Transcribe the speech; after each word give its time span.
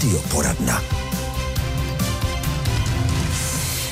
Radio 0.00 0.18
Poradna. 0.32 1.09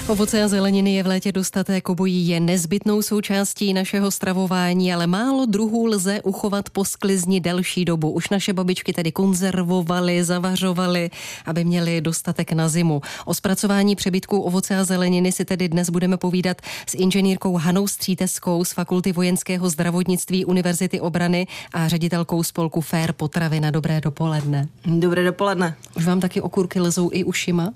Ovoce 0.09 0.43
a 0.43 0.49
zeleniny 0.49 0.95
je 0.95 1.03
v 1.03 1.07
létě 1.07 1.33
dostatek, 1.33 1.89
obojí 1.89 2.29
je 2.29 2.41
nezbytnou 2.41 3.03
součástí 3.03 3.75
našeho 3.75 4.11
stravování, 4.11 4.95
ale 4.95 5.07
málo 5.07 5.47
druhů 5.47 5.87
lze 5.87 6.23
uchovat 6.23 6.71
po 6.71 6.85
sklizni 6.85 7.41
delší 7.41 7.85
dobu. 7.85 8.11
Už 8.11 8.29
naše 8.29 8.53
babičky 8.53 8.93
tedy 8.93 9.13
konzervovaly, 9.13 10.25
zavařovaly, 10.25 11.11
aby 11.47 11.65
měli 11.65 12.01
dostatek 12.01 12.53
na 12.53 12.69
zimu. 12.69 13.03
O 13.25 13.35
zpracování 13.35 13.97
přebytků 13.97 14.41
ovoce 14.41 14.77
a 14.77 14.85
zeleniny 14.85 15.33
si 15.33 15.45
tedy 15.45 15.69
dnes 15.69 15.91
budeme 15.91 16.17
povídat 16.17 16.57
s 16.87 16.95
inženýrkou 16.95 17.57
Hanou 17.57 17.87
Stříteskou 17.87 18.65
z 18.65 18.73
Fakulty 18.73 19.13
vojenského 19.13 19.71
zdravotnictví 19.71 20.45
Univerzity 20.45 21.01
obrany 21.01 21.47
a 21.73 21.89
ředitelkou 21.89 22.43
spolku 22.43 22.81
Fair 22.81 23.13
Potravy. 23.13 23.61
Na 23.61 23.71
dobré 23.71 24.01
dopoledne. 24.01 24.69
Dobré 24.87 25.25
dopoledne. 25.25 25.77
Už 25.97 26.07
vám 26.07 26.21
taky 26.21 26.41
okurky 26.41 26.81
lezou 26.81 27.11
i 27.13 27.25
ušima? 27.25 27.65
Uh, 27.65 27.71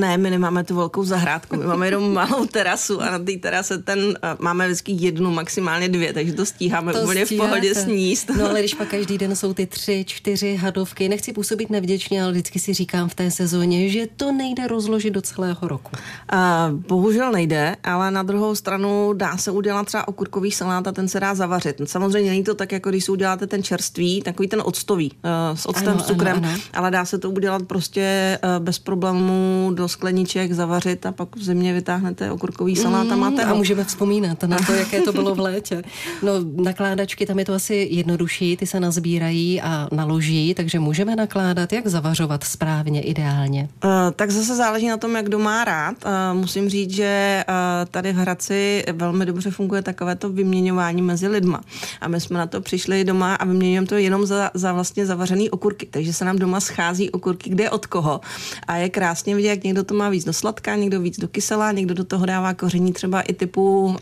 ne, 0.00 0.16
my 0.16 0.30
nemáme 0.30 0.64
tu 0.64 0.76
velkou 0.76 1.04
zahrádku 1.04 1.45
zahrádku. 1.46 1.56
My 1.56 1.66
máme 1.66 1.86
jenom 1.86 2.12
malou 2.12 2.46
terasu 2.46 3.02
a 3.02 3.10
na 3.10 3.18
té 3.18 3.32
terase 3.32 3.78
ten 3.78 4.18
máme 4.38 4.66
vždycky 4.66 4.92
jednu, 4.92 5.30
maximálně 5.30 5.88
dvě, 5.88 6.12
takže 6.12 6.32
to 6.32 6.46
stíháme 6.46 6.92
to 6.92 7.00
úplně 7.00 7.26
stíháte. 7.26 7.46
v 7.46 7.50
pohodě 7.50 7.74
sníst. 7.74 8.30
No 8.38 8.50
ale 8.50 8.58
když 8.60 8.74
pak 8.74 8.88
každý 8.88 9.18
den 9.18 9.36
jsou 9.36 9.54
ty 9.54 9.66
tři, 9.66 10.04
čtyři 10.08 10.56
hadovky, 10.56 11.08
nechci 11.08 11.32
působit 11.32 11.70
nevděčně, 11.70 12.22
ale 12.22 12.32
vždycky 12.32 12.58
si 12.58 12.74
říkám 12.74 13.08
v 13.08 13.14
té 13.14 13.30
sezóně, 13.30 13.88
že 13.88 14.06
to 14.16 14.32
nejde 14.32 14.66
rozložit 14.66 15.12
do 15.12 15.22
celého 15.22 15.68
roku. 15.68 15.90
Uh, 16.32 16.80
bohužel 16.80 17.32
nejde, 17.32 17.76
ale 17.84 18.10
na 18.10 18.22
druhou 18.22 18.54
stranu 18.54 19.12
dá 19.12 19.36
se 19.36 19.50
udělat 19.50 19.86
třeba 19.86 20.08
okurkový 20.08 20.52
salát 20.52 20.86
a 20.86 20.92
ten 20.92 21.08
se 21.08 21.20
dá 21.20 21.34
zavařit. 21.34 21.80
Samozřejmě 21.84 22.30
není 22.30 22.44
to 22.44 22.54
tak, 22.54 22.72
jako 22.72 22.90
když 22.90 23.04
si 23.04 23.12
uděláte 23.12 23.46
ten 23.46 23.62
čerstvý, 23.62 24.22
takový 24.22 24.48
ten 24.48 24.62
octový, 24.64 25.12
uh, 25.12 25.56
s 25.56 25.68
octem, 25.68 25.88
ano, 25.88 26.00
s 26.00 26.06
cukrem, 26.06 26.36
ano, 26.36 26.48
ano. 26.48 26.58
ale 26.72 26.90
dá 26.90 27.04
se 27.04 27.18
to 27.18 27.30
udělat 27.30 27.62
prostě 27.62 28.38
uh, 28.44 28.64
bez 28.64 28.78
problémů 28.78 29.70
do 29.74 29.88
skleniček, 29.88 30.52
zavařit 30.52 31.06
a 31.06 31.12
pak 31.12 31.35
v 31.36 31.42
zimě 31.42 31.72
vytáhnete 31.72 32.30
okurkový 32.30 32.76
salát 32.76 33.12
a 33.12 33.16
máte 33.16 33.44
mm, 33.44 33.50
A 33.50 33.54
můžeme 33.54 33.84
vzpomínat 33.84 34.42
na 34.42 34.56
to, 34.66 34.72
jaké 34.72 35.00
to 35.00 35.12
bylo 35.12 35.34
v 35.34 35.40
létě. 35.40 35.82
No, 36.22 36.32
nakládačky, 36.62 37.26
tam 37.26 37.38
je 37.38 37.44
to 37.44 37.54
asi 37.54 37.88
jednodušší, 37.90 38.56
ty 38.56 38.66
se 38.66 38.80
nazbírají 38.80 39.60
a 39.60 39.88
naloží, 39.92 40.54
takže 40.54 40.78
můžeme 40.78 41.16
nakládat, 41.16 41.72
jak 41.72 41.86
zavařovat 41.86 42.44
správně, 42.44 43.02
ideálně. 43.02 43.68
Uh, 43.84 43.90
tak 44.16 44.30
zase 44.30 44.56
záleží 44.56 44.88
na 44.88 44.96
tom, 44.96 45.16
jak 45.16 45.26
kdo 45.26 45.38
má 45.38 45.64
rád. 45.64 45.96
Uh, 46.04 46.40
musím 46.40 46.68
říct, 46.68 46.90
že 46.90 47.44
uh, 47.48 47.54
tady 47.90 48.12
v 48.12 48.16
Hradci 48.16 48.84
velmi 48.92 49.26
dobře 49.26 49.50
funguje 49.50 49.82
takové 49.82 50.16
to 50.16 50.28
vyměňování 50.28 51.02
mezi 51.02 51.28
lidma. 51.28 51.60
A 52.00 52.08
my 52.08 52.20
jsme 52.20 52.38
na 52.38 52.46
to 52.46 52.60
přišli 52.60 53.04
doma 53.04 53.34
a 53.34 53.44
vyměňujeme 53.44 53.86
to 53.86 53.94
jenom 53.94 54.26
za, 54.26 54.50
za 54.54 54.72
vlastně 54.72 55.06
zavařený 55.06 55.50
okurky. 55.50 55.86
Takže 55.90 56.12
se 56.12 56.24
nám 56.24 56.38
doma 56.38 56.60
schází 56.60 57.10
okurky, 57.10 57.50
kde 57.50 57.70
od 57.70 57.86
koho. 57.86 58.20
A 58.66 58.76
je 58.76 58.88
krásně 58.88 59.36
vidět, 59.36 59.48
jak 59.48 59.64
někdo 59.64 59.84
to 59.84 59.94
má 59.94 60.08
víc 60.08 60.24
do 60.24 60.32
sladká, 60.32 60.76
někdo 60.76 61.00
víc 61.00 61.18
do 61.18 61.25
do 61.26 61.30
kyselá, 61.30 61.72
někdo 61.72 61.94
do 61.94 62.04
toho 62.04 62.26
dává 62.26 62.54
koření 62.54 62.92
třeba 62.92 63.20
i 63.20 63.32
typu 63.32 63.84
uh, 63.84 63.94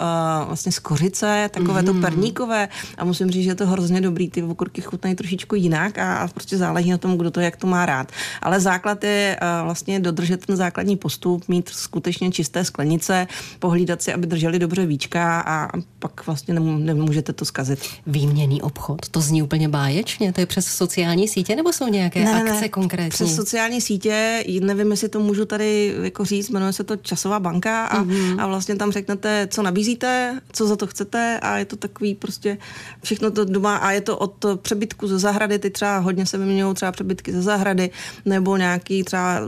vlastně 0.47 0.73
z 0.73 0.79
kořice, 0.79 1.51
takové 1.53 1.81
mm. 1.81 1.87
to 1.87 1.93
mhm. 1.93 2.03
perníkové 2.03 2.69
a 2.99 3.05
musím 3.05 3.31
říct, 3.31 3.45
že 3.45 3.51
je 3.51 3.55
to 3.55 3.67
hrozně 3.67 4.01
dobrý, 4.01 4.31
ty 4.31 4.43
okurky 4.43 4.81
chutnají 4.81 5.17
trošičku 5.17 5.55
jinak 5.55 5.99
a, 5.99 6.17
a 6.17 6.29
prostě 6.29 6.57
záleží 6.57 6.91
na 6.91 6.99
tom, 6.99 7.17
kdo 7.19 7.31
to 7.31 7.41
jak 7.41 7.57
to 7.57 7.67
má 7.67 7.87
rád. 7.87 8.13
Ale 8.43 8.61
základ 8.61 9.05
je 9.05 9.37
uh, 9.41 9.65
vlastně 9.65 10.01
dodržet 10.01 10.47
ten 10.47 10.57
základní 10.57 10.97
postup, 10.97 11.49
mít 11.49 11.69
skutečně 11.69 12.31
čisté 12.31 12.65
sklenice, 12.65 13.27
pohlídat 13.59 14.03
si, 14.03 14.13
aby 14.13 14.27
drželi 14.27 14.59
dobře 14.59 14.87
víčka 14.87 15.41
a 15.47 15.69
pak 15.99 16.27
vlastně 16.27 16.55
nemůžete 16.55 17.33
to 17.33 17.45
zkazit. 17.45 17.79
Výměný 18.07 18.63
obchod, 18.63 19.09
to 19.09 19.21
zní 19.21 19.43
úplně 19.43 19.69
báječně, 19.69 20.33
to 20.33 20.41
je 20.41 20.47
přes 20.47 20.67
sociální 20.67 21.29
sítě 21.29 21.57
nebo 21.57 21.73
jsou 21.73 21.89
nějaké 21.89 22.25
ne, 22.25 22.43
akce 22.43 22.61
ne, 22.61 22.69
konkrétní? 22.69 23.11
Přes 23.11 23.35
sociální 23.35 23.81
sítě, 23.81 24.45
nevím, 24.61 24.91
jestli 24.91 25.09
to 25.09 25.21
můžu 25.21 25.45
tady 25.45 25.95
jako 26.03 26.25
říct, 26.25 26.51
jmenuje 26.51 26.73
se 26.73 26.85
to 26.85 26.97
časová 27.05 27.41
banka 27.41 27.87
a, 27.87 28.05
mm-hmm. 28.05 28.41
a 28.41 28.47
vlastně 28.47 28.77
tam 28.77 28.93
řeknete, 28.93 29.49
co 29.51 29.63
nabízíte, 29.63 30.41
co 30.53 30.67
za 30.67 30.77
to 30.77 30.87
chcete 30.87 31.39
a 31.43 31.59
je 31.59 31.65
to 31.65 31.77
takový 31.77 32.15
prostě 32.15 32.59
všechno 33.03 33.31
to 33.31 33.45
doma 33.45 33.77
a 33.77 33.91
je 33.91 34.01
to 34.01 34.19
od 34.19 34.45
přebytku 34.63 35.09
ze 35.09 35.19
zahrady, 35.19 35.59
ty 35.59 35.71
třeba 35.71 35.99
hodně 35.99 36.27
se 36.27 36.39
vyměňují 36.39 36.75
třeba 36.75 36.93
přebytky 36.93 37.33
ze 37.33 37.43
zahrady 37.43 37.91
nebo 38.25 38.57
nějaký 38.57 39.05
třeba 39.05 39.41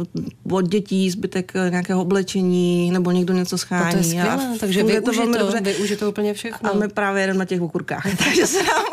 od 0.50 0.68
dětí 0.68 1.10
zbytek 1.10 1.52
nějakého 1.70 2.02
oblečení 2.02 2.90
nebo 2.90 3.10
někdo 3.10 3.34
něco 3.34 3.58
schání. 3.58 3.92
To 3.92 3.98
je 3.98 4.04
skvělé, 4.04 4.30
a 4.30 4.58
takže 4.60 4.82
vy 4.82 5.00
to, 5.00 5.12
velmi 5.12 5.38
dobře. 5.38 5.60
využijete 5.60 6.06
úplně 6.06 6.34
všechno. 6.34 6.70
A 6.70 6.76
my 6.76 6.88
právě 6.88 7.22
jedeme 7.22 7.38
na 7.38 7.44
těch 7.44 7.60
okurkách, 7.60 8.06
takže 8.24 8.46
se 8.46 8.62
nám, 8.62 8.84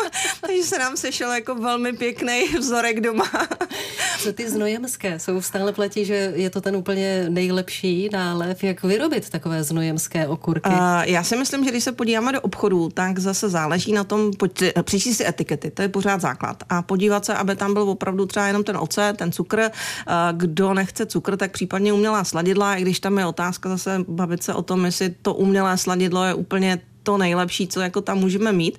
takže 0.41 0.63
se 0.63 0.79
nám 0.79 0.97
sešel 0.97 1.31
jako 1.31 1.55
velmi 1.55 1.93
pěkný 1.93 2.43
vzorek 2.59 3.01
doma. 3.01 3.31
Co 4.19 4.33
ty 4.33 4.49
znojemské? 4.49 5.19
Jsou 5.19 5.41
stále 5.41 5.73
platí, 5.73 6.05
že 6.05 6.33
je 6.35 6.49
to 6.49 6.61
ten 6.61 6.75
úplně 6.75 7.25
nejlepší 7.29 8.09
jak 8.63 8.83
vyrobit 8.83 9.29
takové 9.29 9.63
znojemské 9.63 10.27
okurky? 10.27 10.69
Uh, 10.69 10.75
já 11.03 11.23
si 11.23 11.35
myslím, 11.35 11.63
že 11.63 11.71
když 11.71 11.83
se 11.83 11.91
podíváme 11.91 12.31
do 12.31 12.41
obchodu, 12.41 12.89
tak 12.89 13.19
zase 13.19 13.49
záleží 13.49 13.93
na 13.93 14.03
tom, 14.03 14.31
přečíst 14.83 15.17
si 15.17 15.27
etikety, 15.27 15.71
to 15.71 15.81
je 15.81 15.89
pořád 15.89 16.21
základ. 16.21 16.63
A 16.69 16.81
podívat 16.81 17.25
se, 17.25 17.33
aby 17.33 17.55
tam 17.55 17.73
byl 17.73 17.89
opravdu 17.89 18.25
třeba 18.25 18.47
jenom 18.47 18.63
ten 18.63 18.77
ocet, 18.77 19.17
ten 19.17 19.31
cukr. 19.31 19.69
Kdo 20.31 20.73
nechce 20.73 21.05
cukr, 21.05 21.37
tak 21.37 21.51
případně 21.51 21.93
umělá 21.93 22.23
sladidla, 22.23 22.75
i 22.75 22.81
když 22.81 22.99
tam 22.99 23.17
je 23.17 23.25
otázka 23.25 23.69
zase 23.69 24.05
bavit 24.07 24.43
se 24.43 24.53
o 24.53 24.61
tom, 24.61 24.85
jestli 24.85 25.09
to 25.21 25.33
umělé 25.33 25.77
sladidlo 25.77 26.23
je 26.23 26.33
úplně 26.33 26.81
to 27.03 27.17
nejlepší, 27.17 27.67
co 27.67 27.81
jako 27.81 28.01
tam 28.01 28.17
můžeme 28.17 28.51
mít. 28.51 28.77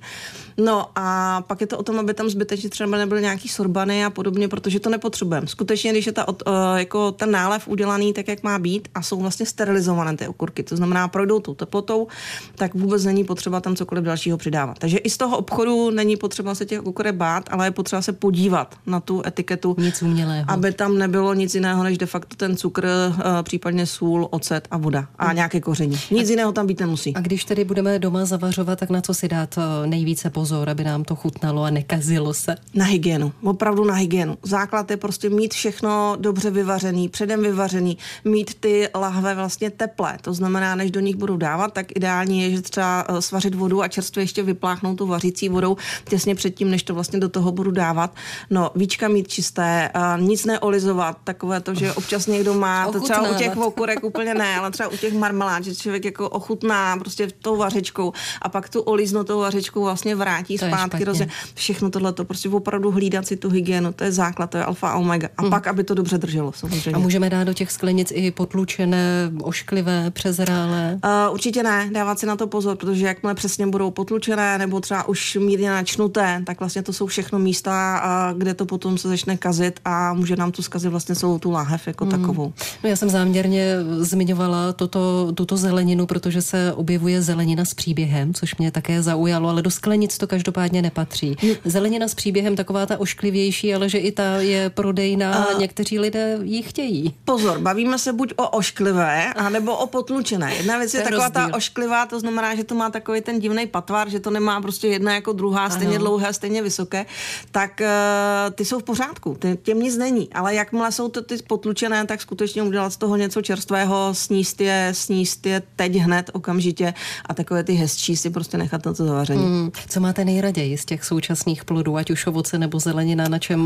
No 0.57 0.85
a 0.95 1.41
pak 1.47 1.61
je 1.61 1.67
to 1.67 1.77
o 1.77 1.83
tom, 1.83 1.99
aby 1.99 2.13
tam 2.13 2.29
zbytečně 2.29 2.69
třeba 2.69 2.97
nebyly 2.97 3.21
nějaký 3.21 3.49
sorbany 3.49 4.05
a 4.05 4.09
podobně, 4.09 4.47
protože 4.47 4.79
to 4.79 4.89
nepotřebujeme. 4.89 5.47
Skutečně, 5.47 5.91
když 5.91 6.05
je 6.05 6.11
ta, 6.11 6.27
uh, 6.27 6.33
jako 6.75 7.11
ten 7.11 7.31
nálev 7.31 7.67
udělaný 7.67 8.13
tak, 8.13 8.27
jak 8.27 8.43
má 8.43 8.59
být 8.59 8.87
a 8.95 9.01
jsou 9.01 9.19
vlastně 9.19 9.45
sterilizované 9.45 10.17
ty 10.17 10.27
okurky, 10.27 10.63
to 10.63 10.75
znamená 10.75 11.07
projdou 11.07 11.39
tou 11.39 11.53
teplotou, 11.53 12.07
tak 12.55 12.73
vůbec 12.73 13.05
není 13.05 13.23
potřeba 13.23 13.61
tam 13.61 13.75
cokoliv 13.75 14.03
dalšího 14.03 14.37
přidávat. 14.37 14.79
Takže 14.79 14.97
i 14.97 15.09
z 15.09 15.17
toho 15.17 15.37
obchodu 15.37 15.89
není 15.89 16.17
potřeba 16.17 16.55
se 16.55 16.65
těch 16.65 16.85
okurek 16.85 17.15
bát, 17.15 17.43
ale 17.51 17.67
je 17.67 17.71
potřeba 17.71 18.01
se 18.01 18.13
podívat 18.13 18.75
na 18.85 18.99
tu 18.99 19.21
etiketu, 19.27 19.75
nic 19.79 20.01
umělého. 20.01 20.45
aby 20.47 20.71
tam 20.71 20.97
nebylo 20.97 21.33
nic 21.33 21.55
jiného 21.55 21.83
než 21.83 21.97
de 21.97 22.05
facto 22.05 22.35
ten 22.35 22.57
cukr, 22.57 22.85
uh, 22.85 23.23
případně 23.43 23.85
sůl, 23.85 24.27
ocet 24.31 24.67
a 24.71 24.77
voda 24.77 25.07
a 25.17 25.25
hmm. 25.25 25.35
nějaké 25.35 25.61
koření. 25.61 25.97
Nic 26.11 26.27
a, 26.27 26.31
jiného 26.31 26.51
tam 26.51 26.67
být 26.67 26.79
nemusí. 26.79 27.13
A 27.13 27.19
když 27.19 27.45
tedy 27.45 27.63
budeme 27.63 27.99
doma 27.99 28.14
zavařovat, 28.23 28.79
tak 28.79 28.89
na 28.89 29.01
co 29.01 29.13
si 29.13 29.27
dát 29.27 29.55
eh, 29.57 29.87
nejvíce 29.87 30.29
pozor? 30.29 30.45
pozor, 30.45 30.69
aby 30.69 30.83
nám 30.83 31.03
to 31.03 31.15
chutnalo 31.15 31.63
a 31.63 31.69
nekazilo 31.69 32.33
se? 32.33 32.55
Na 32.73 32.85
hygienu, 32.85 33.33
opravdu 33.43 33.83
na 33.85 33.93
hygienu. 33.93 34.37
Základ 34.43 34.91
je 34.91 34.97
prostě 34.97 35.29
mít 35.29 35.53
všechno 35.53 36.17
dobře 36.19 36.49
vyvařený, 36.51 37.09
předem 37.09 37.41
vyvařený, 37.41 37.97
mít 38.25 38.53
ty 38.59 38.89
lahve 38.95 39.35
vlastně 39.35 39.69
teplé. 39.69 40.17
To 40.21 40.33
znamená, 40.33 40.75
než 40.75 40.91
do 40.91 40.99
nich 40.99 41.15
budu 41.15 41.37
dávat, 41.37 41.73
tak 41.73 41.95
ideální 41.95 42.41
je, 42.41 42.51
že 42.51 42.61
třeba 42.61 43.05
eh, 43.09 43.21
svařit 43.21 43.55
vodu 43.55 43.81
a 43.81 43.87
čerstvě 43.87 44.23
ještě 44.23 44.43
vypláchnout 44.43 44.97
tu 44.97 45.07
vařící 45.07 45.49
vodou 45.49 45.77
těsně 46.09 46.35
předtím, 46.35 46.69
než 46.69 46.83
to 46.83 46.93
vlastně 46.93 47.19
do 47.19 47.29
toho 47.29 47.51
budu 47.51 47.71
dávat. 47.71 48.15
No, 48.49 48.71
víčka 48.75 49.07
mít 49.07 49.27
čisté, 49.27 49.91
nic 50.19 50.45
neolizovat, 50.45 51.17
takové 51.23 51.61
to, 51.61 51.73
že 51.73 51.93
občas 51.93 52.27
někdo 52.27 52.53
má, 52.53 52.91
to 52.91 52.99
třeba 52.99 53.29
u 53.29 53.33
těch 53.33 53.57
okurek 53.57 54.03
úplně 54.03 54.33
ne, 54.33 54.57
ale 54.57 54.71
třeba 54.71 54.89
u 54.89 54.97
těch 54.97 55.13
marmelád, 55.13 55.63
že 55.63 55.75
člověk 55.75 56.05
jako 56.05 56.29
ochutná 56.29 56.97
prostě 56.97 57.27
tou 57.41 57.57
vařečkou 57.57 58.04
a 58.41 58.49
pak 58.49 58.69
tu 58.69 58.81
oliznutou 58.81 59.39
vařečkou 59.39 59.83
vlastně 59.83 60.15
vrátí 60.15 60.57
to 60.57 60.65
zpátky, 60.65 61.03
roze, 61.03 61.27
všechno 61.53 61.89
tohle, 61.89 62.13
to 62.13 62.25
prostě 62.25 62.49
opravdu 62.49 62.91
hlídat 62.91 63.27
si 63.27 63.37
tu 63.37 63.49
hygienu, 63.49 63.93
to 63.93 64.03
je 64.03 64.11
základ, 64.11 64.49
to 64.49 64.57
je 64.57 64.65
alfa 64.65 64.89
a 64.89 64.97
omega. 64.97 65.29
A 65.37 65.41
hmm. 65.41 65.51
pak, 65.51 65.67
aby 65.67 65.83
to 65.83 65.93
dobře 65.93 66.17
drželo, 66.17 66.51
samozřejmě. 66.51 66.91
A 66.91 66.99
můžeme 66.99 67.29
dát 67.29 67.43
do 67.43 67.53
těch 67.53 67.71
sklenic 67.71 68.11
i 68.15 68.31
potlučené, 68.31 69.31
ošklivé, 69.41 70.11
přezrálé? 70.11 70.99
Uh, 71.03 71.33
určitě 71.33 71.63
ne, 71.63 71.89
dávat 71.91 72.19
si 72.19 72.25
na 72.25 72.35
to 72.35 72.47
pozor, 72.47 72.77
protože 72.77 73.05
jakmile 73.05 73.35
přesně 73.35 73.67
budou 73.67 73.91
potlučené 73.91 74.57
nebo 74.57 74.79
třeba 74.79 75.07
už 75.07 75.37
mírně 75.41 75.69
načnuté, 75.69 76.41
tak 76.45 76.59
vlastně 76.59 76.83
to 76.83 76.93
jsou 76.93 77.05
všechno 77.07 77.39
místa, 77.39 78.01
uh, 78.31 78.37
kde 78.37 78.53
to 78.53 78.65
potom 78.65 78.97
se 78.97 79.07
začne 79.07 79.37
kazit 79.37 79.79
a 79.85 80.13
může 80.13 80.35
nám 80.35 80.51
to 80.51 80.63
zkazit 80.63 80.91
vlastně 80.91 81.15
celou 81.15 81.39
tu 81.39 81.51
láhev 81.51 81.87
jako 81.87 82.05
hmm. 82.05 82.11
takovou. 82.11 82.53
No 82.83 82.89
já 82.89 82.95
jsem 82.95 83.09
záměrně 83.09 83.75
zmiňovala 83.99 84.73
toto, 84.73 85.31
tuto 85.33 85.57
zeleninu, 85.57 86.05
protože 86.05 86.41
se 86.41 86.73
objevuje 86.73 87.21
zelenina 87.21 87.65
s 87.65 87.73
příběhem, 87.73 87.94
což 88.33 88.55
mě 88.55 88.71
také 88.71 89.01
zaujalo, 89.01 89.49
ale 89.49 89.61
do 89.61 89.71
sklenic 89.71 90.17
to 90.17 90.27
každopádně 90.27 90.81
nepatří. 90.81 91.35
Zelenina 91.65 92.07
s 92.07 92.15
příběhem 92.15 92.55
taková 92.55 92.85
ta 92.85 92.99
ošklivější, 92.99 93.73
ale 93.73 93.89
že 93.89 93.97
i 93.97 94.11
ta 94.11 94.37
je 94.37 94.69
prodejná 94.69 95.33
a 95.33 95.59
někteří 95.59 95.99
lidé 95.99 96.39
ji 96.41 96.63
chtějí. 96.63 97.13
Pozor, 97.25 97.59
bavíme 97.59 97.99
se 97.99 98.13
buď 98.13 98.33
o 98.35 98.49
ošklivé, 98.49 99.33
anebo 99.33 99.77
o 99.77 99.87
potlučené. 99.87 100.55
Jedna 100.55 100.77
věc 100.77 100.93
je, 100.93 100.99
je 100.99 101.03
taková 101.03 101.27
rozdíl. 101.27 101.49
ta 101.49 101.57
ošklivá, 101.57 102.05
to 102.05 102.19
znamená, 102.19 102.55
že 102.55 102.63
to 102.63 102.75
má 102.75 102.89
takový 102.89 103.21
ten 103.21 103.39
divný 103.39 103.67
patvar, 103.67 104.09
že 104.09 104.19
to 104.19 104.29
nemá 104.31 104.61
prostě 104.61 104.87
jedna 104.87 105.13
jako 105.13 105.33
druhá, 105.33 105.69
stejně 105.69 105.95
ano. 105.95 106.05
dlouhé, 106.05 106.33
stejně 106.33 106.61
vysoké, 106.61 107.05
tak 107.51 107.81
uh, 107.81 108.53
ty 108.55 108.65
jsou 108.65 108.79
v 108.79 108.83
pořádku, 108.83 109.35
ty, 109.39 109.57
těm 109.63 109.79
nic 109.79 109.97
není. 109.97 110.33
Ale 110.33 110.55
jakmile 110.55 110.91
jsou 110.91 111.09
to 111.09 111.21
ty 111.21 111.37
potlučené, 111.37 112.05
tak 112.05 112.21
skutečně 112.21 112.63
udělat 112.63 112.93
z 112.93 112.97
toho 112.97 113.15
něco 113.15 113.41
čerstvého, 113.41 114.09
sníst 114.13 114.61
je, 114.61 114.89
sníst 114.91 115.45
je 115.45 115.61
teď 115.75 115.95
hned, 115.95 116.29
okamžitě 116.33 116.93
a 117.25 117.33
takové 117.33 117.63
ty 117.63 117.73
hezčí 117.85 118.17
si 118.17 118.29
prostě 118.29 118.57
nechat 118.57 118.85
na 118.85 118.93
to 118.93 119.05
zavaření. 119.05 119.45
Mm. 119.45 119.71
Co 119.89 119.99
máte 119.99 120.25
nejraději 120.25 120.77
z 120.77 120.85
těch 120.85 121.03
současných 121.03 121.65
plodů, 121.65 121.97
ať 121.97 122.11
už 122.11 122.27
ovoce 122.27 122.57
nebo 122.57 122.79
zelenina, 122.79 123.27
na 123.27 123.39
čem 123.39 123.61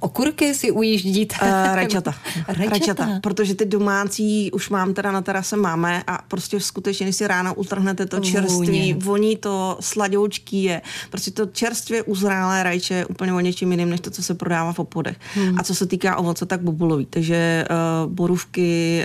okurky 0.00 0.54
si 0.54 0.70
ujíždíte? 0.70 1.34
Uh, 1.42 1.74
rajčata. 1.74 2.14
rajčata. 2.48 2.70
rajčata. 2.70 3.08
Protože 3.22 3.54
ty 3.54 3.64
domácí 3.64 4.50
už 4.52 4.70
mám 4.70 4.94
teda 4.94 5.12
na 5.12 5.22
terase 5.22 5.56
máme 5.56 6.02
a 6.06 6.22
prostě 6.28 6.60
skutečně, 6.60 7.06
když 7.06 7.16
si 7.16 7.26
ráno 7.26 7.54
utrhnete 7.54 8.06
to 8.06 8.20
čerství, 8.20 8.94
voní 8.94 9.36
to 9.36 9.76
sladoučký 9.80 10.62
je. 10.62 10.82
Prostě 11.10 11.30
to 11.30 11.46
čerstvě 11.46 12.02
uzrálé 12.02 12.62
rajče 12.62 12.94
je 12.94 13.06
úplně 13.06 13.32
o 13.32 13.40
něčím 13.40 13.70
jiným, 13.70 13.90
než 13.90 14.00
to, 14.00 14.10
co 14.10 14.22
se 14.22 14.34
prodává 14.34 14.72
v 14.72 14.78
obchodech. 14.78 15.16
Hmm. 15.34 15.58
A 15.58 15.62
co 15.62 15.74
se 15.74 15.86
týká 15.86 16.16
ovoce, 16.16 16.46
tak 16.46 16.60
bobulový. 16.60 17.06
Takže 17.06 17.64
uh, 17.70 18.12
borůvky, 18.12 19.04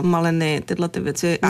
uh, 0.00 0.06
maliny, 0.06 0.62
tyhle 0.64 0.88
ty 0.88 1.00
věci 1.00 1.38
a, 1.42 1.48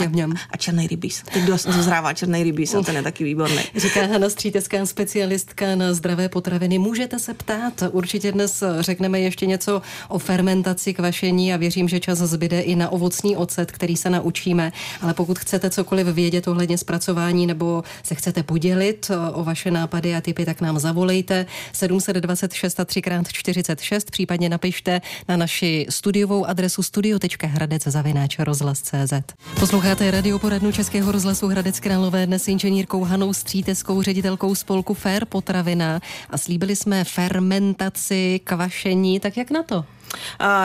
a 0.51 0.57
černý 0.57 0.87
rybíz. 0.87 1.23
Teď 1.33 1.43
dozrává 1.45 2.13
černý 2.13 2.43
rybíz 2.43 2.56
a 2.77 2.83
ten 2.83 2.95
je 2.95 3.03
taky 3.03 3.23
výborný. 3.23 3.61
Říká 3.75 4.05
Hana 4.05 4.29
Stříteská, 4.29 4.85
specialistka 4.85 5.75
na 5.75 5.93
zdravé 5.93 6.29
potraviny. 6.29 6.79
Můžete 6.79 7.19
se 7.19 7.33
ptát, 7.33 7.83
určitě 7.91 8.31
dnes 8.31 8.63
řekneme 8.79 9.19
ještě 9.19 9.45
něco 9.45 9.81
o 10.07 10.19
fermentaci, 10.19 10.93
kvašení 10.93 11.53
a 11.53 11.57
věřím, 11.57 11.89
že 11.89 11.99
čas 11.99 12.17
zbyde 12.17 12.61
i 12.61 12.75
na 12.75 12.89
ovocný 12.89 13.37
ocet, 13.37 13.71
který 13.71 13.97
se 13.97 14.09
naučíme. 14.09 14.71
Ale 15.01 15.13
pokud 15.13 15.39
chcete 15.39 15.69
cokoliv 15.69 16.07
vědět 16.07 16.47
ohledně 16.47 16.77
zpracování 16.77 17.47
nebo 17.47 17.83
se 18.03 18.15
chcete 18.15 18.43
podělit 18.43 19.11
o 19.33 19.43
vaše 19.43 19.71
nápady 19.71 20.15
a 20.15 20.21
typy, 20.21 20.45
tak 20.45 20.61
nám 20.61 20.79
zavolejte 20.79 21.45
726 21.73 22.79
a 22.79 22.83
3x46, 22.83 24.01
případně 24.11 24.49
napište 24.49 25.01
na 25.27 25.37
naši 25.37 25.85
studiovou 25.89 26.45
adresu 26.45 26.83
studio.hradec.cz. 26.83 29.13
Posloucháte 29.59 30.11
radioporadnu 30.11 30.71
Českého 30.71 31.11
rozhlasu 31.11 31.47
Hradec 31.47 31.79
Králové 31.79 32.25
dnes 32.25 32.46
inženýrkou 32.47 33.03
Hanou 33.03 33.33
Stříteskou, 33.33 34.01
ředitelkou 34.01 34.55
spolku 34.55 34.93
Fair 34.93 35.25
Potravina 35.25 35.99
a 36.29 36.37
slíbili 36.37 36.75
jsme 36.75 37.03
fermentaci, 37.03 38.39
kvašení, 38.43 39.19
tak 39.19 39.37
jak 39.37 39.51
na 39.51 39.63
to? 39.63 39.85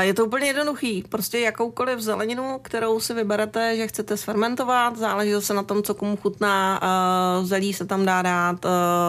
Je 0.01 0.15
to 0.15 0.25
úplně 0.25 0.47
jednoduchý. 0.47 1.05
Prostě 1.09 1.39
jakoukoliv 1.39 2.01
zeleninu, 2.01 2.59
kterou 2.63 3.01
si 3.01 3.15
vyberete, 3.15 3.77
že 3.77 3.87
chcete 3.87 4.17
sfermentovat, 4.17 4.99
záleží 4.99 5.33
se 5.39 5.55
na 5.55 5.63
tom, 5.63 5.83
co 5.83 5.95
komu 5.95 6.17
chutná. 6.17 6.81
Zelí 7.43 7.75
se 7.75 7.85
tam 7.85 8.05
dá 8.05 8.23
dát, 8.23 8.67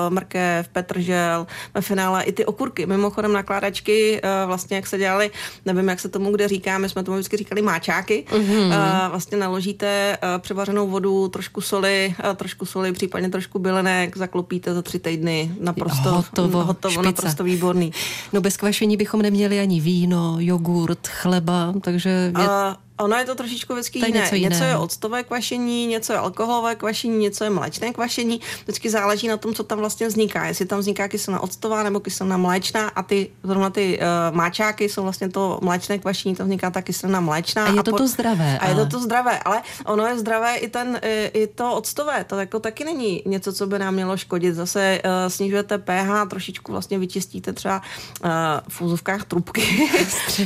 mrkev, 0.10 0.68
petržel, 0.68 1.48
ve 1.74 1.82
finále 1.82 2.24
i 2.24 2.32
ty 2.32 2.46
okurky. 2.46 2.86
Mimochodem 2.86 3.34
nakládačky, 3.34 4.22
vlastně 4.46 4.76
jak 4.76 4.88
se 4.88 4.98
dělali, 4.98 5.32
nevím, 5.66 5.90
jak 5.90 6.00
se 6.00 6.10
tomu 6.10 6.32
kde 6.32 6.48
říká, 6.48 6.78
my 6.78 6.90
jsme 6.90 7.04
tomu 7.04 7.18
vždycky 7.18 7.38
říkali 7.38 7.62
máčáky. 7.62 8.26
Mm-hmm. 8.30 9.10
Vlastně 9.10 9.38
naložíte 9.38 10.18
převařenou 10.40 10.88
vodu, 10.88 11.28
trošku 11.28 11.62
soli, 11.62 12.16
trošku 12.36 12.66
soli, 12.66 12.92
případně 12.92 13.30
trošku 13.30 13.60
bylenek, 13.60 14.18
zaklopíte 14.18 14.74
za 14.74 14.82
tři 14.82 15.00
týdny. 15.00 15.52
Naprosto 15.60 16.10
hotovo, 16.10 16.64
hotovo 16.64 17.02
naprosto 17.02 17.44
výborný. 17.44 17.94
No 18.34 18.42
bez 18.42 18.58
kvašení 18.58 18.98
bychom 18.98 19.22
neměli 19.22 19.60
ani 19.60 19.82
víno, 19.82 20.23
jogurt, 20.40 21.08
chleba, 21.08 21.74
takže... 21.82 22.10
Je... 22.38 22.48
A 22.48 22.78
Ono 22.98 23.18
je 23.18 23.26
to 23.26 23.36
trošičku 23.36 23.74
vždycky 23.74 24.00
jiné. 24.00 24.20
Něco, 24.20 24.36
jiné. 24.36 24.50
něco 24.50 24.64
je 24.64 24.78
octové 24.78 25.24
kvašení, 25.24 25.88
něco 25.88 26.14
je 26.14 26.20
alkoholové 26.20 26.76
kvašení, 26.76 27.18
něco 27.18 27.44
je 27.44 27.50
mléčné 27.50 27.94
kvašení. 27.94 28.42
Vždycky 28.64 28.90
záleží 28.90 29.28
na 29.28 29.38
tom, 29.38 29.54
co 29.54 29.64
tam 29.64 29.80
vlastně 29.80 30.08
vzniká. 30.08 30.46
Jestli 30.46 30.66
tam 30.66 30.80
vzniká 30.80 31.08
kyselina 31.08 31.44
octová 31.44 31.84
nebo 31.84 32.00
kyselina 32.00 32.38
mléčná 32.38 32.88
a 32.88 33.04
ty 33.04 33.30
zrovna 33.44 33.70
ty 33.70 34.00
uh, 34.00 34.36
máčáky 34.36 34.90
jsou 34.90 35.04
vlastně 35.04 35.30
to 35.30 35.60
mléčné 35.62 36.00
kvašení, 36.00 36.36
to 36.36 36.44
vzniká 36.44 36.72
ta 36.72 36.82
kyselina 36.82 37.20
mléčná. 37.20 37.66
A 37.66 37.70
je 37.70 37.84
to 37.84 37.96
a 37.96 37.98
to 37.98 38.08
zdravé. 38.08 38.60
A 38.60 38.62
ale... 38.62 38.72
je 38.72 38.76
to 38.76 38.86
to 38.86 39.00
zdravé, 39.00 39.40
ale 39.40 39.62
ono 39.86 40.06
je 40.06 40.20
zdravé 40.20 40.56
i, 40.56 40.68
ten, 40.70 41.00
i, 41.02 41.32
i 41.34 41.48
to 41.48 41.76
octové. 41.76 42.24
To 42.24 42.40
jako 42.40 42.60
taky 42.60 42.84
není 42.84 43.24
něco, 43.26 43.54
co 43.54 43.68
by 43.68 43.80
nám 43.80 43.94
mělo 43.94 44.18
škodit. 44.18 44.56
Zase 44.56 45.02
uh, 45.06 45.12
snižujete 45.28 45.78
pH, 45.78 46.30
trošičku 46.30 46.72
vlastně 46.72 47.00
vyčistíte 47.00 47.54
třeba 47.54 47.82
uh, 48.24 48.30
v 48.70 48.82
úzovkách 48.82 49.24
trubky. 49.26 49.90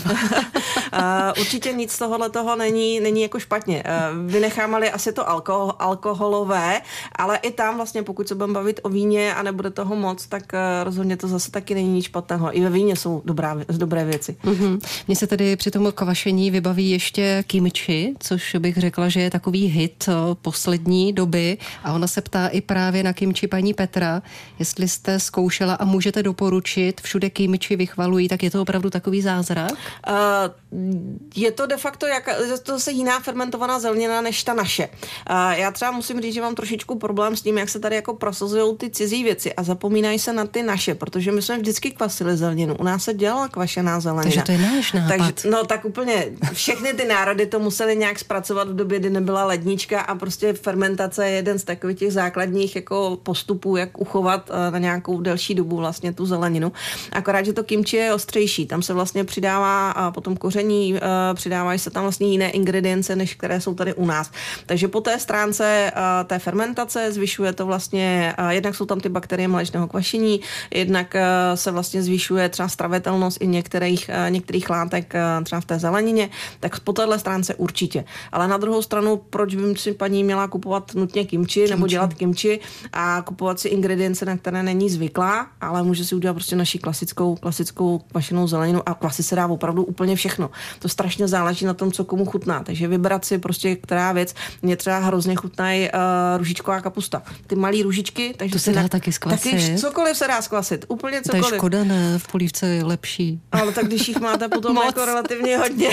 uh, 0.05 0.11
určitě 1.39 1.73
nic 1.73 1.91
z 1.91 1.97
tohohle 1.97 2.29
toho 2.37 2.55
není, 2.55 2.99
není 2.99 3.21
jako 3.21 3.39
špatně. 3.39 3.83
Eh, 3.85 3.99
vynecháme-li 4.25 4.91
asi 4.91 5.11
to 5.13 5.29
alkohol, 5.29 5.73
alkoholové, 5.79 6.81
ale 7.15 7.37
i 7.37 7.51
tam 7.51 7.77
vlastně, 7.77 8.03
pokud 8.03 8.27
se 8.27 8.35
budeme 8.35 8.53
bavit 8.53 8.79
o 8.83 8.89
víně 8.89 9.35
a 9.35 9.43
nebude 9.43 9.69
toho 9.69 9.95
moc, 9.95 10.27
tak 10.27 10.53
eh, 10.53 10.83
rozhodně 10.83 11.17
to 11.17 11.27
zase 11.27 11.51
taky 11.51 11.75
není 11.75 11.89
nic 11.89 12.05
špatného. 12.05 12.57
I 12.57 12.61
ve 12.61 12.69
víně 12.69 12.95
jsou 12.95 13.21
dobrá, 13.25 13.57
dobré 13.71 14.05
věci. 14.05 14.37
Mm-hmm. 14.43 14.79
Mně 15.07 15.15
se 15.15 15.27
tedy 15.27 15.55
při 15.55 15.71
tom 15.71 15.91
kvašení 15.91 16.51
vybaví 16.51 16.89
ještě 16.89 17.43
kimchi, 17.47 18.13
což 18.19 18.55
bych 18.59 18.77
řekla, 18.77 19.09
že 19.09 19.21
je 19.21 19.31
takový 19.31 19.65
hit 19.65 20.05
eh, 20.07 20.13
poslední 20.41 21.13
doby 21.13 21.57
a 21.83 21.93
ona 21.93 22.07
se 22.07 22.21
ptá 22.21 22.47
i 22.47 22.61
právě 22.61 23.03
na 23.03 23.13
kimchi 23.13 23.47
paní 23.47 23.73
Petra, 23.73 24.21
jestli 24.59 24.87
jste 24.87 25.19
zkoušela 25.19 25.73
a 25.73 25.85
můžete 25.85 26.23
doporučit, 26.23 27.01
všude 27.01 27.29
kimchi 27.29 27.75
vychvalují, 27.75 28.27
tak 28.27 28.43
je 28.43 28.51
to 28.51 28.61
opravdu 28.61 28.89
takový 28.89 29.21
zázrak? 29.21 29.71
Uh, 29.71 30.15
je 31.35 31.51
to 31.51 31.65
de 31.65 31.77
facto 31.77 32.07
jak, 32.07 32.29
to 32.63 32.71
zase 32.71 32.91
jiná 32.91 33.19
fermentovaná 33.19 33.79
zelenina 33.79 34.21
než 34.21 34.43
ta 34.43 34.53
naše. 34.53 34.89
Já 35.51 35.71
třeba 35.71 35.91
musím 35.91 36.21
říct, 36.21 36.33
že 36.33 36.41
mám 36.41 36.55
trošičku 36.55 36.99
problém 36.99 37.35
s 37.35 37.41
tím, 37.41 37.57
jak 37.57 37.69
se 37.69 37.79
tady 37.79 37.95
jako 37.95 38.13
prosazují 38.13 38.77
ty 38.77 38.89
cizí 38.89 39.23
věci 39.23 39.53
a 39.53 39.63
zapomínají 39.63 40.19
se 40.19 40.33
na 40.33 40.45
ty 40.45 40.63
naše, 40.63 40.95
protože 40.95 41.31
my 41.31 41.41
jsme 41.41 41.57
vždycky 41.57 41.91
kvasili 41.91 42.37
zeleninu. 42.37 42.75
U 42.75 42.83
nás 42.83 43.03
se 43.03 43.13
dělala 43.13 43.47
kvašená 43.47 43.99
zelenina. 43.99 44.23
Takže 44.23 44.41
to 44.41 44.51
je 44.51 44.57
náš 44.57 44.93
nápad. 44.93 45.07
Takže, 45.17 45.49
no 45.49 45.65
tak 45.65 45.85
úplně 45.85 46.25
všechny 46.53 46.93
ty 46.93 47.05
národy 47.05 47.45
to 47.45 47.59
museli 47.59 47.95
nějak 47.95 48.19
zpracovat 48.19 48.69
v 48.69 48.75
době, 48.75 48.99
kdy 48.99 49.09
nebyla 49.09 49.45
lednička 49.45 50.01
a 50.01 50.15
prostě 50.15 50.53
fermentace 50.53 51.27
je 51.29 51.35
jeden 51.35 51.59
z 51.59 51.63
takových 51.63 51.97
těch 51.97 52.13
základních 52.13 52.75
jako 52.75 53.17
postupů, 53.23 53.75
jak 53.75 54.01
uchovat 54.01 54.49
eh, 54.49 54.71
na 54.71 54.77
nějakou 54.77 55.21
delší 55.21 55.55
dobu 55.55 55.77
vlastně 55.77 56.13
tu 56.13 56.25
zeleninu. 56.25 56.71
Akorát, 57.11 57.45
že 57.45 57.53
to 57.53 57.63
kimči 57.63 57.97
je 57.97 58.13
ostřejší. 58.13 58.65
Tam 58.65 58.81
se 58.81 58.93
vlastně 58.93 59.23
přidává 59.23 59.91
a 59.91 60.11
potom 60.11 60.37
koření, 60.37 60.56
eh, 60.95 60.99
přidávají 61.33 61.79
se 61.79 61.89
tam 61.89 62.03
vlastně 62.03 62.27
jiné 62.27 62.49
ingredience, 62.49 63.15
než 63.15 63.35
které 63.35 63.61
jsou 63.61 63.73
tady 63.73 63.93
u 63.93 64.05
nás. 64.05 64.31
Takže 64.65 64.87
po 64.87 65.01
té 65.01 65.19
stránce 65.19 65.91
uh, 65.95 66.27
té 66.27 66.39
fermentace 66.39 67.11
zvyšuje 67.11 67.53
to 67.53 67.65
vlastně, 67.65 68.35
uh, 68.39 68.49
jednak 68.49 68.75
jsou 68.75 68.85
tam 68.85 68.99
ty 68.99 69.09
bakterie 69.09 69.47
mléčného 69.47 69.87
kvašení, 69.87 70.41
jednak 70.73 71.15
se 71.55 71.71
vlastně 71.71 72.03
zvyšuje 72.03 72.49
třeba 72.49 72.69
stravitelnost 72.69 73.41
i 73.41 73.47
některých, 73.47 74.09
některých 74.29 74.69
látek 74.69 75.13
třeba 75.43 75.61
v 75.61 75.65
té 75.65 75.79
zelenině, 75.79 76.29
tak 76.59 76.79
po 76.79 76.93
téhle 76.93 77.19
stránce 77.19 77.55
určitě. 77.55 78.05
Ale 78.31 78.47
na 78.47 78.57
druhou 78.57 78.81
stranu, 78.81 79.17
proč 79.29 79.55
by 79.55 79.75
si 79.75 79.93
paní 79.93 80.23
měla 80.23 80.47
kupovat 80.47 80.95
nutně 80.95 81.25
kimči, 81.25 81.59
kimči. 81.59 81.71
nebo 81.71 81.87
dělat 81.87 82.13
kimči 82.13 82.59
a 82.93 83.21
kupovat 83.21 83.59
si 83.59 83.67
ingredience, 83.67 84.25
na 84.25 84.37
které 84.37 84.63
není 84.63 84.89
zvyklá, 84.89 85.47
ale 85.61 85.83
může 85.83 86.05
si 86.05 86.15
udělat 86.15 86.33
prostě 86.33 86.55
naši 86.55 86.79
klasickou, 86.79 87.35
klasickou 87.35 87.99
kvašenou 87.99 88.47
zeleninu 88.47 88.81
a 88.85 88.93
kvasy 88.93 89.23
se 89.23 89.35
dá 89.35 89.47
opravdu 89.47 89.83
úplně 89.83 90.15
všechno. 90.15 90.46
To 90.79 90.89
strašně 90.89 91.27
záleží 91.27 91.65
na 91.65 91.73
tom, 91.73 91.91
co 91.91 92.05
komu 92.05 92.25
chutná. 92.25 92.63
Takže 92.63 92.87
vybrat 92.87 93.25
si 93.25 93.37
prostě, 93.37 93.75
která 93.75 94.11
věc. 94.11 94.35
Mě 94.61 94.77
třeba 94.77 94.97
hrozně 94.97 95.35
chutnají 95.35 95.89
uh, 95.89 95.99
ružičková 96.37 96.81
kapusta. 96.81 97.23
Ty 97.47 97.55
malé 97.55 97.83
ružičky. 97.83 98.33
Takže 98.37 98.53
to 98.53 98.59
se 98.59 98.73
dá 98.73 98.81
na, 98.81 98.87
taky 98.87 99.11
zkvasit. 99.11 99.51
Taky 99.51 99.77
cokoliv 99.77 100.17
se 100.17 100.27
dá 100.27 100.41
zkvasit. 100.41 100.85
Úplně 100.87 101.21
cokoliv. 101.21 101.45
To 101.45 101.53
je 101.53 101.57
škoda, 101.59 101.83
ne? 101.83 102.19
V 102.19 102.27
polívce 102.27 102.67
je 102.67 102.83
lepší. 102.83 103.41
Ale 103.51 103.71
tak 103.71 103.85
když 103.85 104.07
jich 104.07 104.19
máte 104.19 104.47
potom 104.47 104.77
jako 104.85 105.05
relativně 105.05 105.57
hodně, 105.57 105.89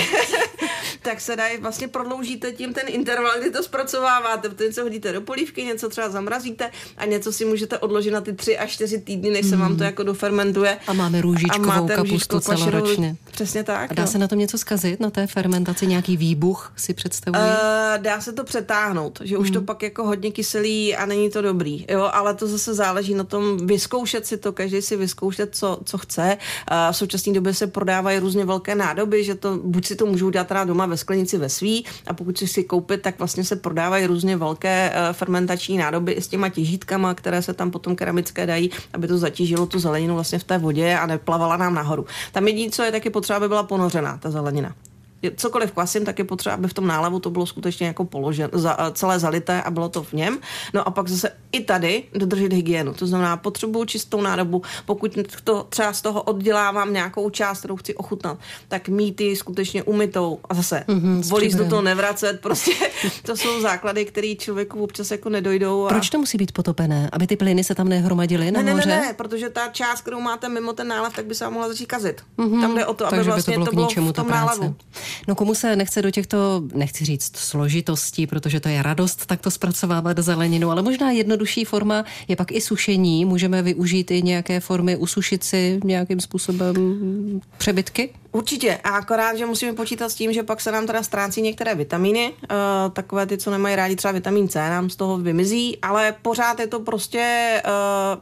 tak 1.01 1.21
se 1.21 1.35
dají, 1.35 1.57
vlastně 1.57 1.87
prodloužíte 1.87 2.51
tím 2.51 2.73
ten 2.73 2.83
interval, 2.87 3.31
kdy 3.39 3.51
to 3.51 3.63
zpracováváte, 3.63 4.49
protože 4.49 4.67
něco 4.67 4.83
hodíte 4.83 5.13
do 5.13 5.21
polívky, 5.21 5.63
něco 5.63 5.89
třeba 5.89 6.09
zamrazíte 6.09 6.71
a 6.97 7.05
něco 7.05 7.33
si 7.33 7.45
můžete 7.45 7.77
odložit 7.77 8.13
na 8.13 8.21
ty 8.21 8.33
tři 8.33 8.57
až 8.57 8.71
čtyři 8.71 9.01
týdny, 9.01 9.29
než 9.29 9.45
se 9.45 9.57
vám 9.57 9.71
to 9.71 9.75
hmm. 9.75 9.85
jako 9.85 10.03
dofermentuje. 10.03 10.77
A 10.87 10.93
máme 10.93 11.21
růžičkovou 11.21 11.71
a 11.71 11.81
máte 11.81 11.95
kapustu 11.95 12.39
celoročně. 12.39 13.15
Přesně 13.31 13.63
tak. 13.63 13.91
A 13.91 13.93
dá 13.93 14.03
no. 14.03 14.11
se 14.11 14.17
na 14.17 14.27
tom 14.27 14.39
něco 14.45 14.57
zkazit, 14.57 14.99
na 14.99 15.09
té 15.09 15.27
fermentaci, 15.27 15.87
nějaký 15.87 16.17
výbuch 16.17 16.73
si 16.75 16.93
představuji? 16.93 17.41
Uh, 17.41 17.97
dá 17.97 18.21
se 18.21 18.33
to 18.33 18.43
přetáhnout, 18.43 19.19
že 19.23 19.37
už 19.37 19.51
to 19.51 19.59
hmm. 19.59 19.65
pak 19.65 19.83
jako 19.83 20.03
hodně 20.05 20.31
kyselí 20.31 20.95
a 20.95 21.05
není 21.05 21.29
to 21.29 21.41
dobrý, 21.41 21.85
jo, 21.89 22.09
ale 22.13 22.33
to 22.33 22.47
zase 22.47 22.73
záleží 22.73 23.13
na 23.13 23.23
tom 23.23 23.67
vyzkoušet 23.67 24.25
si 24.25 24.37
to, 24.37 24.53
každý 24.53 24.81
si 24.81 24.95
vyzkoušet, 24.97 25.55
co, 25.55 25.79
co 25.85 25.97
chce. 25.97 26.37
Uh, 26.37 26.93
v 26.93 26.97
současné 26.97 27.33
době 27.33 27.53
se 27.53 27.67
prodávají 27.67 28.19
různě 28.19 28.45
velké 28.45 28.75
nádoby, 28.75 29.23
že 29.23 29.35
to 29.35 29.57
buď 29.63 29.85
si 29.85 29.95
to 29.95 30.05
můžou 30.05 30.29
dát 30.29 30.47
teda 30.47 30.63
doma 30.63 30.85
ve 30.85 30.97
sklenici 30.97 31.37
ve 31.37 31.49
svý 31.49 31.85
a 32.07 32.13
pokud 32.13 32.37
si 32.37 32.47
si 32.47 32.63
koupit, 32.63 33.01
tak 33.01 33.17
vlastně 33.17 33.43
se 33.43 33.55
prodávají 33.55 34.05
různě 34.05 34.37
velké 34.37 34.93
uh, 34.93 35.13
fermentační 35.13 35.77
nádoby 35.77 36.11
i 36.11 36.21
s 36.21 36.27
těma 36.27 36.49
těžítkama, 36.49 37.13
které 37.13 37.41
se 37.41 37.53
tam 37.53 37.71
potom 37.71 37.95
keramické 37.95 38.45
dají, 38.45 38.69
aby 38.93 39.07
to 39.07 39.17
zatížilo 39.17 39.65
tu 39.65 39.79
zeleninu 39.79 40.13
vlastně 40.13 40.39
v 40.39 40.43
té 40.43 40.57
vodě 40.57 40.97
a 40.97 41.05
neplavala 41.05 41.57
nám 41.57 41.73
nahoru. 41.73 42.05
Tam 42.31 42.47
jediné, 42.47 42.71
co 42.71 42.83
je 42.83 42.91
taky 42.91 43.09
potřeba, 43.09 43.37
aby 43.37 43.47
byla 43.47 43.63
ponořená 43.63 44.17
ta 44.17 44.31
zelenina 44.35 44.73
cokoliv 45.31 45.71
kvasím, 45.71 46.05
tak 46.05 46.19
je 46.19 46.25
potřeba, 46.25 46.55
aby 46.55 46.67
v 46.67 46.73
tom 46.73 46.87
nálevu 46.87 47.19
to 47.19 47.29
bylo 47.29 47.45
skutečně 47.45 47.87
jako 47.87 48.05
položen, 48.05 48.49
za, 48.53 48.77
celé 48.93 49.19
zalité 49.19 49.61
a 49.61 49.71
bylo 49.71 49.89
to 49.89 50.03
v 50.03 50.13
něm. 50.13 50.39
No 50.73 50.87
a 50.87 50.91
pak 50.91 51.07
zase 51.07 51.31
i 51.51 51.63
tady 51.63 52.03
dodržet 52.13 52.53
hygienu. 52.53 52.93
To 52.93 53.07
znamená, 53.07 53.37
potřebuju 53.37 53.85
čistou 53.85 54.21
nádobu, 54.21 54.61
pokud 54.85 55.17
to 55.43 55.65
třeba 55.69 55.93
z 55.93 56.01
toho 56.01 56.21
oddělávám 56.21 56.93
nějakou 56.93 57.29
část, 57.29 57.59
kterou 57.59 57.75
chci 57.75 57.95
ochutnat, 57.95 58.37
tak 58.67 58.89
mít 58.89 59.21
ji 59.21 59.35
skutečně 59.35 59.83
umytou 59.83 60.39
a 60.49 60.53
zase 60.53 60.83
mm-hmm, 60.87 61.29
volí 61.29 61.53
do 61.53 61.69
toho 61.69 61.81
nevracet. 61.81 62.39
Prostě 62.41 62.71
to 63.25 63.37
jsou 63.37 63.61
základy, 63.61 64.05
které 64.05 64.35
člověku 64.35 64.83
občas 64.83 65.11
jako 65.11 65.29
nedojdou. 65.29 65.85
A... 65.85 65.89
Proč 65.89 66.09
to 66.09 66.17
musí 66.17 66.37
být 66.37 66.51
potopené? 66.51 67.09
Aby 67.11 67.27
ty 67.27 67.35
plyny 67.35 67.63
se 67.63 67.75
tam 67.75 67.89
nehromadily 67.89 68.51
na 68.51 68.61
ne, 68.61 68.73
moře? 68.73 68.89
Ne, 68.89 68.95
ne, 68.95 69.01
ne, 69.01 69.13
protože 69.13 69.49
ta 69.49 69.67
část, 69.67 70.01
kterou 70.01 70.19
máte 70.19 70.49
mimo 70.49 70.73
ten 70.73 70.87
nálev, 70.87 71.15
tak 71.15 71.25
by 71.25 71.35
se 71.35 71.43
vám 71.43 71.53
mohla 71.53 71.69
začít 71.69 71.85
kazit. 71.85 72.21
Mm-hmm. 72.37 72.61
Tam 72.61 72.75
jde 72.75 72.85
o 72.85 72.93
to, 72.93 73.07
aby 73.07 73.15
Takže 73.15 73.31
vlastně 73.31 73.57
by 73.59 73.65
to 73.65 73.71
bylo, 73.71 73.87
to 73.87 73.93
bylo 73.93 74.09
v 74.09 74.13
tom 74.13 74.29
nálevu. 74.29 74.75
No 75.27 75.35
komu 75.35 75.55
se 75.55 75.75
nechce 75.75 76.01
do 76.01 76.11
těchto, 76.11 76.63
nechci 76.73 77.05
říct 77.05 77.37
složitostí, 77.37 78.27
protože 78.27 78.59
to 78.59 78.69
je 78.69 78.83
radost 78.83 79.25
takto 79.25 79.51
zpracovávat 79.51 80.19
zeleninu, 80.19 80.71
ale 80.71 80.81
možná 80.81 81.11
jednodušší 81.11 81.65
forma 81.65 82.05
je 82.27 82.35
pak 82.35 82.51
i 82.51 82.61
sušení. 82.61 83.25
Můžeme 83.25 83.61
využít 83.61 84.11
i 84.11 84.21
nějaké 84.21 84.59
formy 84.59 84.97
usušit 84.97 85.43
si 85.43 85.79
nějakým 85.83 86.19
způsobem 86.19 86.75
přebytky? 87.57 88.09
Určitě, 88.35 88.79
a 88.83 88.89
akorát, 88.89 89.37
že 89.37 89.45
musíme 89.45 89.73
počítat 89.73 90.09
s 90.09 90.15
tím, 90.15 90.33
že 90.33 90.43
pak 90.43 90.61
se 90.61 90.71
nám 90.71 90.87
teda 90.87 91.03
ztrácí 91.03 91.41
některé 91.41 91.75
vitamíny, 91.75 92.31
uh, 92.31 92.91
takové 92.93 93.25
ty, 93.25 93.37
co 93.37 93.51
nemají 93.51 93.75
rádi, 93.75 93.95
třeba 93.95 94.11
vitamin 94.11 94.49
C, 94.49 94.69
nám 94.69 94.89
z 94.89 94.95
toho 94.95 95.17
vymizí, 95.17 95.77
ale 95.81 96.15
pořád 96.21 96.59
je 96.59 96.67
to 96.67 96.79
prostě 96.79 97.61
uh, 97.65 97.71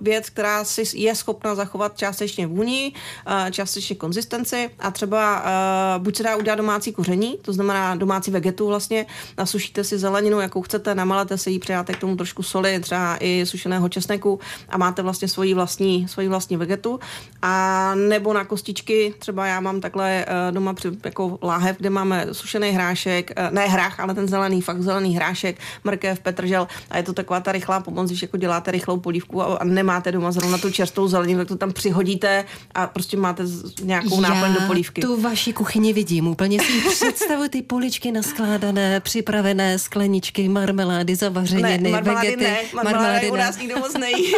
věc, 0.08 0.30
která 0.30 0.64
si 0.64 0.84
je 0.94 1.16
schopna 1.16 1.56
zachovat 1.56 1.98
částečně 1.98 2.48
vůni, 2.48 2.94
uh, 3.28 3.52
částečně 3.52 3.96
konzistenci 3.96 4.70
a 4.80 4.92
třeba 4.92 5.42
uh, 5.42 6.04
buď 6.04 6.18
se 6.18 6.24
dá 6.24 6.36
udělat 6.36 6.56
domácí 6.56 6.94
koření, 6.94 7.38
to 7.42 7.54
znamená 7.54 7.96
domácí 7.96 8.32
vegetu 8.32 8.68
vlastně, 8.68 9.06
nasušíte 9.38 9.84
si 9.84 9.98
zeleninu, 9.98 10.40
jakou 10.40 10.62
chcete, 10.62 10.96
namalete 10.96 11.38
si 11.38 11.52
ji, 11.52 11.60
přidáte 11.60 11.94
k 11.94 12.00
tomu 12.00 12.16
trošku 12.16 12.44
soli, 12.44 12.80
třeba 12.80 13.18
i 13.20 13.46
sušeného 13.46 13.90
česneku 13.90 14.40
a 14.70 14.78
máte 14.78 15.02
vlastně 15.02 15.28
svoji 15.28 15.54
vlastní, 15.54 16.08
svoji 16.08 16.28
vlastní 16.28 16.58
vegetu. 16.58 17.00
A 17.42 17.96
nebo 17.96 18.34
na 18.34 18.46
kostičky, 18.46 19.14
třeba 19.20 19.46
já 19.46 19.60
mám 19.60 19.82
takhle 19.82 20.03
takhle 20.04 20.26
eh, 20.50 20.52
doma 20.52 20.74
při, 20.74 20.88
jako 21.04 21.40
láhev, 21.42 21.78
kde 21.78 21.90
máme 21.90 22.28
sušený 22.32 22.70
hrášek, 22.70 23.32
eh, 23.36 23.52
ne 23.52 23.68
hrách, 23.68 24.00
ale 24.00 24.14
ten 24.14 24.28
zelený, 24.28 24.62
fakt 24.62 24.82
zelený 24.82 25.16
hrášek, 25.16 25.60
mrkev, 25.84 26.20
petržel 26.20 26.68
a 26.90 26.98
je 26.98 27.04
to 27.04 27.14
taková 27.14 27.40
ta 27.40 27.52
rychlá 27.52 27.80
pomoc, 27.80 28.10
když 28.10 28.22
jako 28.22 28.38
děláte 28.38 28.72
rychlou 28.72 29.00
polívku 29.00 29.42
a, 29.42 29.58
a 29.58 29.64
nemáte 29.64 30.12
doma 30.12 30.32
zrovna 30.32 30.58
tu 30.58 30.72
čerstvou 30.72 31.08
zeleninu, 31.08 31.40
tak 31.40 31.48
to 31.48 31.56
tam 31.56 31.74
přihodíte 31.74 32.46
a 32.76 32.88
prostě 32.88 33.18
máte 33.18 33.44
nějakou 33.84 34.22
náplň 34.22 34.54
do 34.54 34.60
polívky. 34.68 35.02
tu 35.02 35.22
vaši 35.22 35.54
kuchyni 35.54 35.94
vidím, 35.94 36.28
úplně 36.28 36.60
si 36.60 36.82
představuji 36.90 37.50
ty 37.50 37.62
poličky 37.62 38.12
naskládané, 38.12 39.00
připravené 39.00 39.80
skleničky, 39.80 40.50
marmelády, 40.50 41.16
zavařeniny, 41.16 41.78
ne, 41.78 41.90
marmelády 41.90 42.28
vegety. 42.28 42.44
Ne, 42.44 42.58
marmelády, 42.74 42.96
marmelády 42.96 43.32
u 43.32 43.36
nás 43.36 43.58
nikdo 43.58 43.80
moc 43.80 43.94
nejí. 43.94 44.34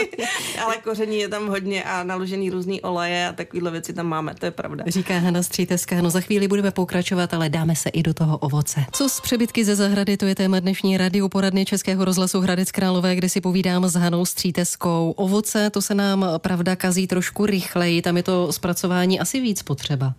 ale 0.64 0.76
koření 0.76 1.18
je 1.18 1.28
tam 1.28 1.48
hodně 1.48 1.84
a 1.84 2.02
naložený 2.02 2.50
různý 2.50 2.80
oleje 2.80 3.28
a 3.28 3.32
takovéhle 3.32 3.70
věci 3.70 3.92
tam 3.92 4.06
máme, 4.06 4.34
to 4.34 4.46
je 4.46 4.50
pravda 4.50 4.84
říká 4.96 5.18
Hana 5.18 5.42
Stříteská. 5.42 6.02
No 6.02 6.10
za 6.10 6.20
chvíli 6.20 6.48
budeme 6.48 6.70
pokračovat, 6.70 7.34
ale 7.34 7.48
dáme 7.48 7.76
se 7.76 7.88
i 7.88 8.02
do 8.02 8.14
toho 8.14 8.38
ovoce. 8.38 8.84
Co 8.92 9.08
s 9.08 9.20
přebytky 9.20 9.64
ze 9.64 9.76
zahrady, 9.76 10.16
to 10.16 10.26
je 10.26 10.34
téma 10.34 10.60
dnešní 10.60 10.96
radio 10.96 11.28
poradny 11.28 11.64
Českého 11.64 12.04
rozhlasu 12.04 12.40
Hradec 12.40 12.72
Králové, 12.72 13.16
kde 13.16 13.28
si 13.28 13.40
povídám 13.40 13.88
s 13.88 13.94
Hanou 13.94 14.24
Stříteskou. 14.24 15.14
Ovoce, 15.16 15.70
to 15.70 15.82
se 15.82 15.94
nám 15.94 16.26
pravda 16.38 16.76
kazí 16.76 17.06
trošku 17.06 17.46
rychleji, 17.46 18.02
tam 18.02 18.16
je 18.16 18.22
to 18.22 18.52
zpracování 18.52 19.20
asi 19.20 19.40
víc 19.40 19.62
potřeba. 19.62 20.14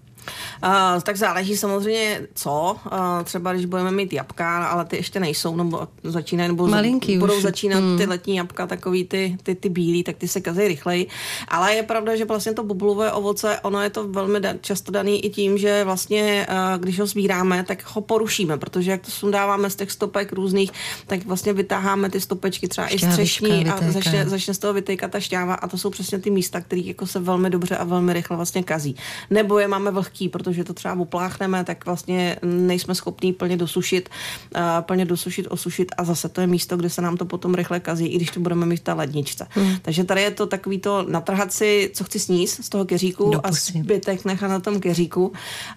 Uh, 0.64 1.02
tak 1.02 1.18
záleží 1.18 1.58
samozřejmě 1.58 2.22
co. 2.34 2.78
Uh, 2.86 3.24
třeba 3.24 3.54
když 3.54 3.66
budeme 3.66 3.92
mít 3.92 4.14
jabka, 4.14 4.68
ale 4.68 4.86
ty 4.86 4.96
ještě 4.96 5.20
nejsou, 5.20 5.56
nebo 5.56 5.88
začínají, 6.04 6.48
nebo 6.48 6.68
Malinký 6.68 7.18
budou 7.18 7.38
už. 7.38 7.44
začínat 7.44 7.80
hmm. 7.80 7.98
ty 7.98 8.06
letní 8.06 8.36
jabka, 8.36 8.68
takový 8.68 9.06
ty, 9.06 9.38
ty, 9.44 9.56
ty 9.56 9.70
bílý, 9.70 10.04
tak 10.04 10.18
ty 10.18 10.28
se 10.28 10.42
kazí 10.42 10.68
rychleji. 10.68 11.08
Ale 11.48 11.74
je 11.74 11.84
pravda, 11.84 12.16
že 12.16 12.26
vlastně 12.26 12.54
to 12.54 12.64
bobulové 12.64 13.12
ovoce, 13.12 13.60
ono 13.60 13.82
je 13.82 13.90
to 13.90 14.08
velmi 14.08 14.40
da- 14.40 14.58
často 14.62 14.92
daný 14.92 15.26
i 15.26 15.30
tím, 15.30 15.58
že 15.58 15.84
vlastně, 15.84 16.48
uh, 16.50 16.82
když 16.82 17.00
ho 17.00 17.06
sbíráme, 17.06 17.64
tak 17.64 17.84
ho 17.96 18.02
porušíme, 18.02 18.58
protože 18.58 18.92
jak 18.92 19.02
to 19.02 19.12
sundáváme 19.12 19.70
z 19.70 19.76
těch 19.76 19.92
stopek 19.92 20.34
různých, 20.34 20.72
tak 21.08 21.26
vlastně 21.26 21.54
vytáháme 21.54 22.10
ty 22.10 22.22
stopečky 22.22 22.68
třeba 22.68 22.88
i 22.88 23.00
střešní 23.00 23.70
a 23.70 23.92
začne, 23.92 24.30
začne 24.30 24.54
z 24.54 24.58
toho 24.58 24.74
vytejkat 24.74 25.12
ta 25.12 25.20
šťáva 25.20 25.54
a 25.54 25.68
to 25.68 25.78
jsou 25.78 25.90
přesně 25.90 26.20
ty 26.20 26.30
místa, 26.30 26.62
které 26.62 26.82
jako 26.82 27.08
se 27.08 27.20
velmi 27.20 27.50
dobře 27.50 27.78
a 27.78 27.84
velmi 27.84 28.14
rychle 28.14 28.38
vlastně 28.38 28.64
kazí. 28.64 28.96
Nebo 29.30 29.60
je 29.60 29.68
máme 29.68 29.92
vlhký 29.92 30.17
lehký, 30.18 30.30
protože 30.30 30.64
to 30.64 30.74
třeba 30.74 30.94
opláchneme, 30.94 31.64
tak 31.64 31.86
vlastně 31.86 32.38
nejsme 32.44 32.96
schopní 32.96 33.34
plně 33.34 33.58
dosušit, 33.58 34.10
uh, 34.56 34.62
plně 34.82 35.06
dosušit, 35.06 35.48
osušit 35.50 35.92
a 35.98 36.04
zase 36.04 36.30
to 36.30 36.42
je 36.42 36.48
místo, 36.48 36.78
kde 36.78 36.90
se 36.90 37.02
nám 37.02 37.18
to 37.18 37.26
potom 37.26 37.56
rychle 37.56 37.80
kazí, 37.80 38.08
i 38.08 38.16
když 38.16 38.32
to 38.32 38.40
budeme 38.40 38.66
mít 38.66 38.78
v 38.78 38.84
té 38.84 38.94
ledničce. 38.94 39.48
Hmm. 39.50 39.78
Takže 39.82 40.04
tady 40.04 40.22
je 40.22 40.32
to 40.32 40.46
takový 40.46 40.80
to 40.80 41.06
natrhat 41.10 41.54
si, 41.54 41.92
co 41.94 42.04
chci 42.04 42.20
sníst 42.20 42.64
z 42.64 42.70
toho 42.70 42.86
keříku 42.86 43.34
a 43.44 43.52
zbytek 43.52 44.26
nechat 44.26 44.48
na 44.48 44.60
tom 44.60 44.80
keříku. 44.80 45.32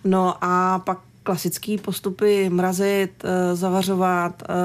No 0.04 0.34
a 0.40 0.78
pak 0.78 1.09
klasické 1.22 1.76
postupy 1.82 2.50
mrazit, 2.50 3.24
uh, 3.24 3.30
zavařovat, 3.58 4.42
uh, 4.42 4.56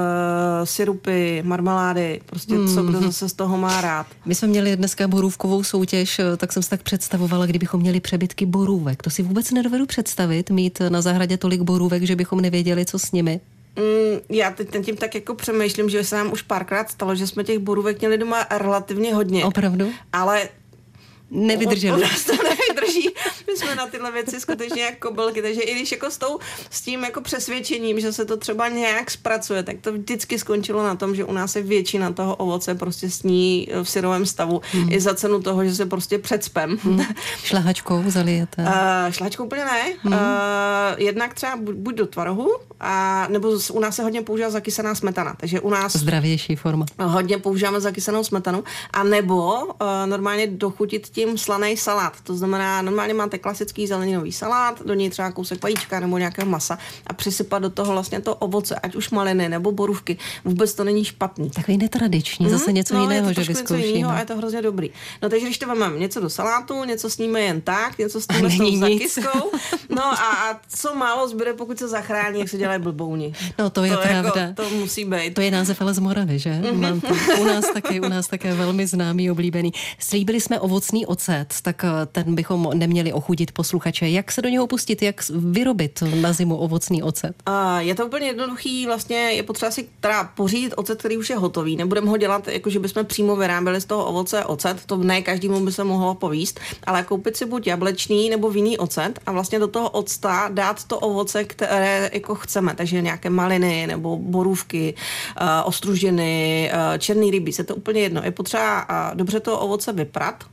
syrupy, 0.64 1.42
marmelády, 1.42 2.20
prostě 2.26 2.54
co 2.74 2.82
kdo 2.82 3.00
zase 3.00 3.28
z 3.28 3.32
toho 3.32 3.58
má 3.58 3.80
rád. 3.80 4.06
My 4.26 4.34
jsme 4.34 4.48
měli 4.48 4.76
dneska 4.76 5.08
borůvkovou 5.08 5.64
soutěž, 5.64 6.18
eh, 6.18 6.36
tak 6.36 6.52
jsem 6.52 6.62
si 6.62 6.70
tak 6.70 6.82
představovala, 6.82 7.46
kdybychom 7.46 7.80
měli 7.80 8.00
přebytky 8.00 8.46
borůvek. 8.46 9.02
To 9.02 9.10
si 9.10 9.22
vůbec 9.22 9.50
nedovedu 9.50 9.86
představit, 9.86 10.50
mít 10.50 10.82
na 10.88 11.02
zahradě 11.02 11.36
tolik 11.36 11.60
borůvek, 11.60 12.02
že 12.02 12.16
bychom 12.16 12.40
nevěděli, 12.40 12.86
co 12.86 12.98
s 12.98 13.12
nimi. 13.12 13.40
Mm, 13.76 14.20
já 14.28 14.50
teď 14.50 14.68
tím 14.84 14.96
tak 14.96 15.14
jako 15.14 15.34
přemýšlím, 15.34 15.88
že 15.88 16.04
se 16.04 16.16
nám 16.16 16.32
už 16.32 16.42
párkrát 16.42 16.90
stalo, 16.90 17.14
že 17.14 17.26
jsme 17.26 17.44
těch 17.44 17.58
borůvek 17.58 18.00
měli 18.00 18.18
doma 18.18 18.46
relativně 18.50 19.14
hodně. 19.14 19.44
Opravdu? 19.44 19.90
Ale 20.12 20.48
nevydrželi. 21.30 22.02
U, 22.02 22.04
u 22.04 22.08
nás 22.08 22.24
to 22.24 22.32
nevydrží. 22.32 23.08
My 23.46 23.56
jsme 23.56 23.74
na 23.74 23.86
tyhle 23.86 24.12
věci 24.12 24.40
skutečně 24.40 24.82
jako 24.82 25.08
kobylky, 25.08 25.42
takže 25.42 25.60
i 25.60 25.74
když 25.74 25.92
jako 25.92 26.10
s, 26.10 26.18
tou, 26.18 26.38
s 26.70 26.80
tím 26.80 27.04
jako 27.04 27.20
přesvědčením, 27.20 28.00
že 28.00 28.12
se 28.12 28.24
to 28.24 28.36
třeba 28.36 28.68
nějak 28.68 29.10
zpracuje, 29.10 29.62
tak 29.62 29.76
to 29.80 29.92
vždycky 29.92 30.38
skončilo 30.38 30.82
na 30.82 30.96
tom, 30.96 31.14
že 31.14 31.24
u 31.24 31.32
nás 31.32 31.56
je 31.56 31.62
většina 31.62 32.12
toho 32.12 32.36
ovoce 32.36 32.74
prostě 32.74 33.10
sní 33.10 33.68
v 33.82 33.90
syrovém 33.90 34.26
stavu 34.26 34.60
hmm. 34.72 34.92
i 34.92 35.00
za 35.00 35.14
cenu 35.14 35.42
toho, 35.42 35.64
že 35.64 35.74
se 35.74 35.86
prostě 35.86 36.18
předspem. 36.18 36.78
Hmm. 36.82 37.04
Šlahačkou 37.42 38.02
zalijete? 38.06 38.62
Uh, 38.62 39.10
šlahačkou 39.10 39.44
úplně 39.44 39.64
ne. 39.64 39.82
Hmm. 40.02 40.12
Uh, 40.12 40.18
jednak 40.96 41.34
třeba 41.34 41.56
buď, 41.56 41.74
buď 41.74 41.94
do 41.94 42.06
tvarohu, 42.06 42.52
a, 42.80 43.26
nebo 43.30 43.58
z, 43.58 43.70
u 43.70 43.80
nás 43.80 43.96
se 43.96 44.02
hodně 44.02 44.22
používá 44.22 44.50
zakysaná 44.50 44.94
smetana, 44.94 45.34
takže 45.40 45.60
u 45.60 45.70
nás... 45.70 45.96
Zdravější 45.96 46.56
forma. 46.56 46.86
Hodně 46.98 47.38
používáme 47.38 47.80
zakysanou 47.80 48.24
smetanu, 48.24 48.64
a 48.92 49.02
nebo 49.02 49.64
uh, 49.64 49.72
normálně 50.06 50.46
dochutit 50.46 51.08
tím 51.08 51.38
slaný 51.38 51.76
salát. 51.76 52.20
To 52.22 52.34
znamená, 52.34 52.82
normálně 52.82 53.14
máte 53.14 53.35
klasický 53.38 53.86
zeleninový 53.86 54.32
salát, 54.32 54.82
do 54.86 54.94
něj 54.94 55.10
třeba 55.10 55.30
kousek 55.30 55.62
vajíčka 55.62 56.00
nebo 56.00 56.18
nějakého 56.18 56.48
masa 56.48 56.78
a 57.06 57.12
přisypat 57.12 57.62
do 57.62 57.70
toho 57.70 57.92
vlastně 57.92 58.20
to 58.20 58.34
ovoce, 58.34 58.74
ať 58.74 58.94
už 58.94 59.10
maliny 59.10 59.48
nebo 59.48 59.72
borůvky. 59.72 60.16
Vůbec 60.44 60.74
to 60.74 60.84
není 60.84 61.04
špatný. 61.04 61.50
Takový 61.50 61.78
netradiční, 61.78 62.50
zase 62.50 62.72
něco 62.72 62.94
no, 62.94 63.02
jiného, 63.02 63.32
že 63.32 63.44
vyzkoušíme. 63.44 64.08
a 64.08 64.18
je 64.18 64.24
to 64.24 64.36
hrozně 64.36 64.62
dobrý. 64.62 64.90
No 65.22 65.28
takže 65.28 65.46
když 65.46 65.58
to 65.58 65.66
máme 65.66 65.98
něco 65.98 66.20
do 66.20 66.30
salátu, 66.30 66.84
něco 66.84 67.10
sníme 67.10 67.40
jen 67.40 67.60
tak, 67.60 67.98
něco 67.98 68.20
s 68.20 68.26
tím 68.26 68.50
s 68.50 68.78
zakyskou, 68.78 69.50
no 69.88 70.04
a, 70.04 70.50
a, 70.50 70.60
co 70.76 70.94
málo 70.94 71.28
zbyde, 71.28 71.52
pokud 71.52 71.78
se 71.78 71.88
zachrání, 71.88 72.40
jak 72.40 72.48
se 72.48 72.58
dělají 72.58 72.82
blbouni. 72.82 73.32
No 73.58 73.70
to 73.70 73.84
je 73.84 73.92
to 73.92 74.02
pravda. 74.02 74.40
Jako, 74.40 74.62
to 74.62 74.70
musí 74.70 75.04
být. 75.04 75.34
To 75.34 75.40
je 75.40 75.50
název 75.50 75.80
ale 75.80 75.94
z 75.94 75.98
Moravy, 75.98 76.38
že? 76.38 76.50
Mm-hmm. 76.50 76.80
Mám 76.80 77.00
to, 77.00 77.14
u 77.40 77.44
nás 77.44 77.64
také, 77.72 78.00
u 78.00 78.08
nás 78.08 78.26
také 78.26 78.54
velmi 78.54 78.86
známý, 78.86 79.30
oblíbený. 79.30 79.72
Slíbili 79.98 80.40
jsme 80.40 80.60
ovocný 80.60 81.06
ocet, 81.06 81.54
tak 81.62 81.84
eh, 81.84 82.06
ten 82.06 82.34
bychom 82.34 82.70
neměli 82.74 83.12
ochudit 83.26 83.52
posluchače. 83.52 84.08
Jak 84.08 84.32
se 84.32 84.42
do 84.42 84.48
něho 84.48 84.66
pustit, 84.66 85.02
jak 85.02 85.20
vyrobit 85.30 86.02
na 86.20 86.32
zimu 86.32 86.56
ovocný 86.56 87.02
ocet? 87.02 87.34
A 87.46 87.80
je 87.80 87.94
to 87.94 88.06
úplně 88.06 88.26
jednoduchý, 88.26 88.86
vlastně 88.86 89.16
je 89.16 89.42
potřeba 89.42 89.70
si 89.70 89.88
teda 90.00 90.24
pořídit 90.24 90.72
ocet, 90.76 90.98
který 90.98 91.16
už 91.16 91.30
je 91.30 91.36
hotový. 91.36 91.76
Nebudeme 91.76 92.10
ho 92.10 92.16
dělat, 92.16 92.48
jako 92.48 92.70
že 92.70 92.78
bychom 92.78 93.04
přímo 93.04 93.36
vyráběli 93.36 93.80
z 93.80 93.84
toho 93.84 94.04
ovoce 94.04 94.44
ocet, 94.44 94.84
to 94.86 94.96
ne 94.96 95.22
každému 95.22 95.60
by 95.60 95.72
se 95.72 95.84
mohlo 95.84 96.14
povíst, 96.14 96.60
ale 96.84 97.02
koupit 97.02 97.36
si 97.36 97.46
buď 97.46 97.66
jablečný 97.66 98.30
nebo 98.30 98.50
vinný 98.50 98.78
ocet 98.78 99.18
a 99.26 99.32
vlastně 99.32 99.58
do 99.58 99.68
toho 99.68 99.90
octa 99.90 100.48
dát 100.52 100.84
to 100.84 100.98
ovoce, 100.98 101.44
které 101.44 102.10
jako 102.12 102.34
chceme. 102.34 102.74
Takže 102.74 103.02
nějaké 103.02 103.30
maliny 103.30 103.86
nebo 103.86 104.16
borůvky, 104.16 104.94
uh, 104.94 105.48
ostružiny, 105.64 106.70
uh, 106.70 106.98
černý 106.98 107.30
ryby, 107.30 107.52
se 107.52 107.64
to 107.64 107.74
úplně 107.74 108.00
jedno. 108.00 108.22
Je 108.24 108.30
potřeba 108.30 108.86
uh, 108.86 109.16
dobře 109.16 109.40
to 109.40 109.58
ovoce 109.58 109.92
vyprat, 109.92 110.44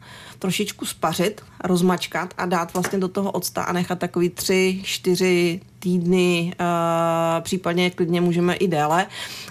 trošičku 0.44 0.86
spařit, 0.86 1.42
rozmačkat 1.64 2.34
a 2.38 2.46
dát 2.46 2.74
vlastně 2.74 3.00
do 3.00 3.08
toho 3.08 3.32
octa 3.32 3.64
a 3.64 3.74
nechat 3.74 4.00
takový 4.00 4.30
tři, 4.30 4.82
čtyři 4.84 5.62
týdny, 5.80 6.54
uh, 6.60 7.44
případně 7.44 7.90
klidně 7.90 8.22
můžeme 8.22 8.56
i 8.56 8.68
déle, 8.68 9.08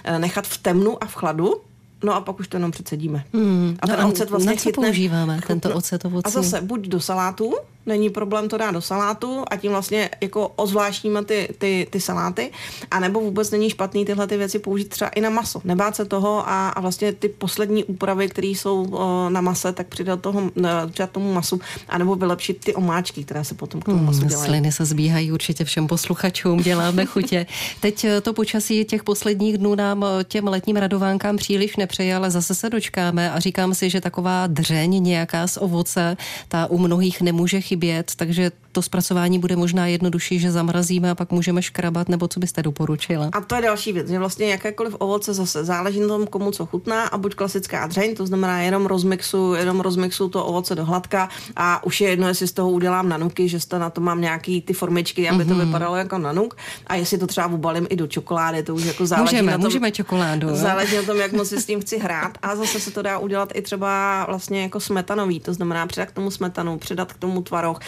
uh, 0.09 0.19
nechat 0.19 0.47
v 0.47 0.57
temnu 0.57 1.03
a 1.03 1.05
v 1.05 1.13
chladu, 1.13 1.61
No 2.03 2.15
a 2.15 2.21
pak 2.21 2.39
už 2.39 2.47
to 2.47 2.57
jenom 2.57 2.71
předsedíme. 2.71 3.23
Hmm. 3.33 3.77
A 3.79 3.87
ten 3.87 3.99
no 3.99 4.09
ocet 4.09 4.29
vlastně 4.29 4.51
na 4.51 4.55
co 4.55 4.63
chytne, 4.63 4.87
používáme 4.87 5.39
tento 5.47 5.75
ocet 5.75 6.05
ovocný? 6.05 6.23
A 6.25 6.29
zase 6.29 6.61
buď 6.61 6.87
do 6.87 6.99
salátu, 6.99 7.53
není 7.85 8.09
problém 8.09 8.49
to 8.49 8.57
dát 8.57 8.71
do 8.71 8.81
salátu 8.81 9.43
a 9.47 9.57
tím 9.57 9.71
vlastně 9.71 10.09
jako 10.21 10.51
ozvláštníme 10.55 11.25
ty, 11.25 11.49
ty, 11.57 11.87
ty 11.89 11.99
saláty, 11.99 12.51
a 12.91 12.99
nebo 12.99 13.19
vůbec 13.19 13.51
není 13.51 13.69
špatný 13.69 14.05
tyhle 14.05 14.27
ty 14.27 14.37
věci 14.37 14.59
použít 14.59 14.89
třeba 14.89 15.09
i 15.09 15.21
na 15.21 15.29
maso. 15.29 15.61
Nebát 15.63 15.95
se 15.95 16.05
toho 16.05 16.49
a, 16.49 16.69
a 16.69 16.81
vlastně 16.81 17.13
ty 17.13 17.29
poslední 17.29 17.83
úpravy, 17.83 18.29
které 18.29 18.47
jsou 18.47 18.83
uh, 18.83 18.99
na 19.29 19.41
mase, 19.41 19.73
tak 19.73 19.87
přidat 19.87 20.21
toho, 20.21 20.51
přidat 20.91 21.11
tomu 21.11 21.33
masu, 21.33 21.59
anebo 21.89 22.15
vylepšit 22.15 22.65
ty 22.65 22.75
omáčky, 22.75 23.23
které 23.23 23.43
se 23.43 23.55
potom 23.55 23.81
k 23.81 23.85
tomu 23.85 24.03
masu 24.03 24.25
dělají. 24.25 24.49
Sliny 24.49 24.71
se 24.71 24.85
zbíhají 24.85 25.31
určitě 25.31 25.63
všem 25.63 25.87
posluchačům, 25.87 26.59
děláme 26.59 27.05
chutě. 27.05 27.45
Teď 27.79 28.03
eh, 28.03 28.21
to 28.21 28.33
počasí 28.33 28.85
těch 28.85 29.03
posledních 29.03 29.57
dnů 29.57 29.75
nám 29.75 30.03
eh, 30.03 30.23
těm 30.23 30.47
letním 30.47 30.75
radovánkám 30.75 31.37
příliš 31.37 31.75
nepřeje, 31.75 32.15
ale 32.15 32.31
zase 32.31 32.55
se 32.55 32.69
dočkáme 32.69 33.31
a 33.31 33.39
říkám 33.39 33.75
si, 33.75 33.89
že 33.89 34.01
taková 34.01 34.47
dřeň 34.47 35.03
nějaká 35.03 35.47
z 35.47 35.57
ovoce, 35.57 36.17
ta 36.47 36.67
u 36.67 36.77
mnohých 36.77 37.21
nemůže 37.21 37.61
chybět, 37.61 37.72
takže 38.15 38.51
to 38.73 38.81
zpracování 38.81 39.39
bude 39.39 39.55
možná 39.55 39.87
jednodušší, 39.87 40.39
že 40.39 40.51
zamrazíme 40.51 41.11
a 41.11 41.15
pak 41.15 41.31
můžeme 41.31 41.61
škrabat, 41.61 42.09
nebo 42.09 42.27
co 42.27 42.39
byste 42.39 42.63
doporučila? 42.63 43.29
A 43.31 43.41
to 43.41 43.55
je 43.55 43.61
další 43.61 43.93
věc, 43.93 44.07
že 44.07 44.19
vlastně 44.19 44.51
jakékoliv 44.51 44.95
ovoce 44.99 45.33
zase 45.33 45.65
záleží 45.65 45.99
na 45.99 46.07
tom, 46.07 46.27
komu 46.27 46.51
co 46.51 46.65
chutná 46.65 47.03
a 47.03 47.17
buď 47.17 47.35
klasická 47.35 47.87
dřeň, 47.87 48.15
to 48.15 48.25
znamená 48.25 48.61
jenom 48.61 48.85
rozmixu, 48.85 49.53
jenom 49.53 49.79
rozmixu 49.79 50.29
to 50.29 50.45
ovoce 50.45 50.75
do 50.75 50.85
hladka 50.85 51.29
a 51.55 51.83
už 51.83 52.01
je 52.01 52.09
jedno, 52.09 52.27
jestli 52.27 52.47
z 52.47 52.51
toho 52.51 52.71
udělám 52.71 53.09
nanuky, 53.09 53.49
že 53.49 53.57
na 53.77 53.89
to 53.89 54.01
mám 54.01 54.21
nějaký 54.21 54.61
ty 54.61 54.73
formičky, 54.73 55.29
aby 55.29 55.43
mm-hmm. 55.43 55.47
to 55.47 55.53
mhm. 55.53 55.65
vypadalo 55.65 55.95
jako 55.95 56.17
nanuk 56.17 56.57
a 56.87 56.95
jestli 56.95 57.17
to 57.17 57.27
třeba 57.27 57.47
ubalím 57.47 57.87
i 57.89 57.95
do 57.95 58.07
čokolády, 58.07 58.63
to 58.63 58.75
už 58.75 58.83
jako 58.83 59.05
záleží 59.05 59.35
můžeme, 59.35 59.51
na 59.51 59.57
tom, 59.57 59.65
můžeme 59.65 59.91
čokoládu. 59.91 60.47
Záleží 60.55 60.95
na 60.95 61.03
tom, 61.03 61.17
jak 61.17 61.31
moc 61.31 61.49
si 61.49 61.61
s 61.61 61.65
tím 61.65 61.81
chci 61.81 61.97
hrát 61.97 62.37
a 62.41 62.55
zase 62.55 62.79
se 62.79 62.91
to 62.91 63.01
dá 63.01 63.17
udělat 63.17 63.49
i 63.55 63.61
třeba 63.61 64.25
vlastně 64.25 64.61
jako 64.61 64.79
smetanový, 64.79 65.39
to 65.39 65.53
znamená 65.53 65.87
přidat 65.87 66.05
k 66.05 66.11
tomu 66.11 66.31
smetanu, 66.31 66.77
přidat 66.77 67.13
k 67.13 67.17
tomu 67.17 67.41
tvaroh, 67.63 67.79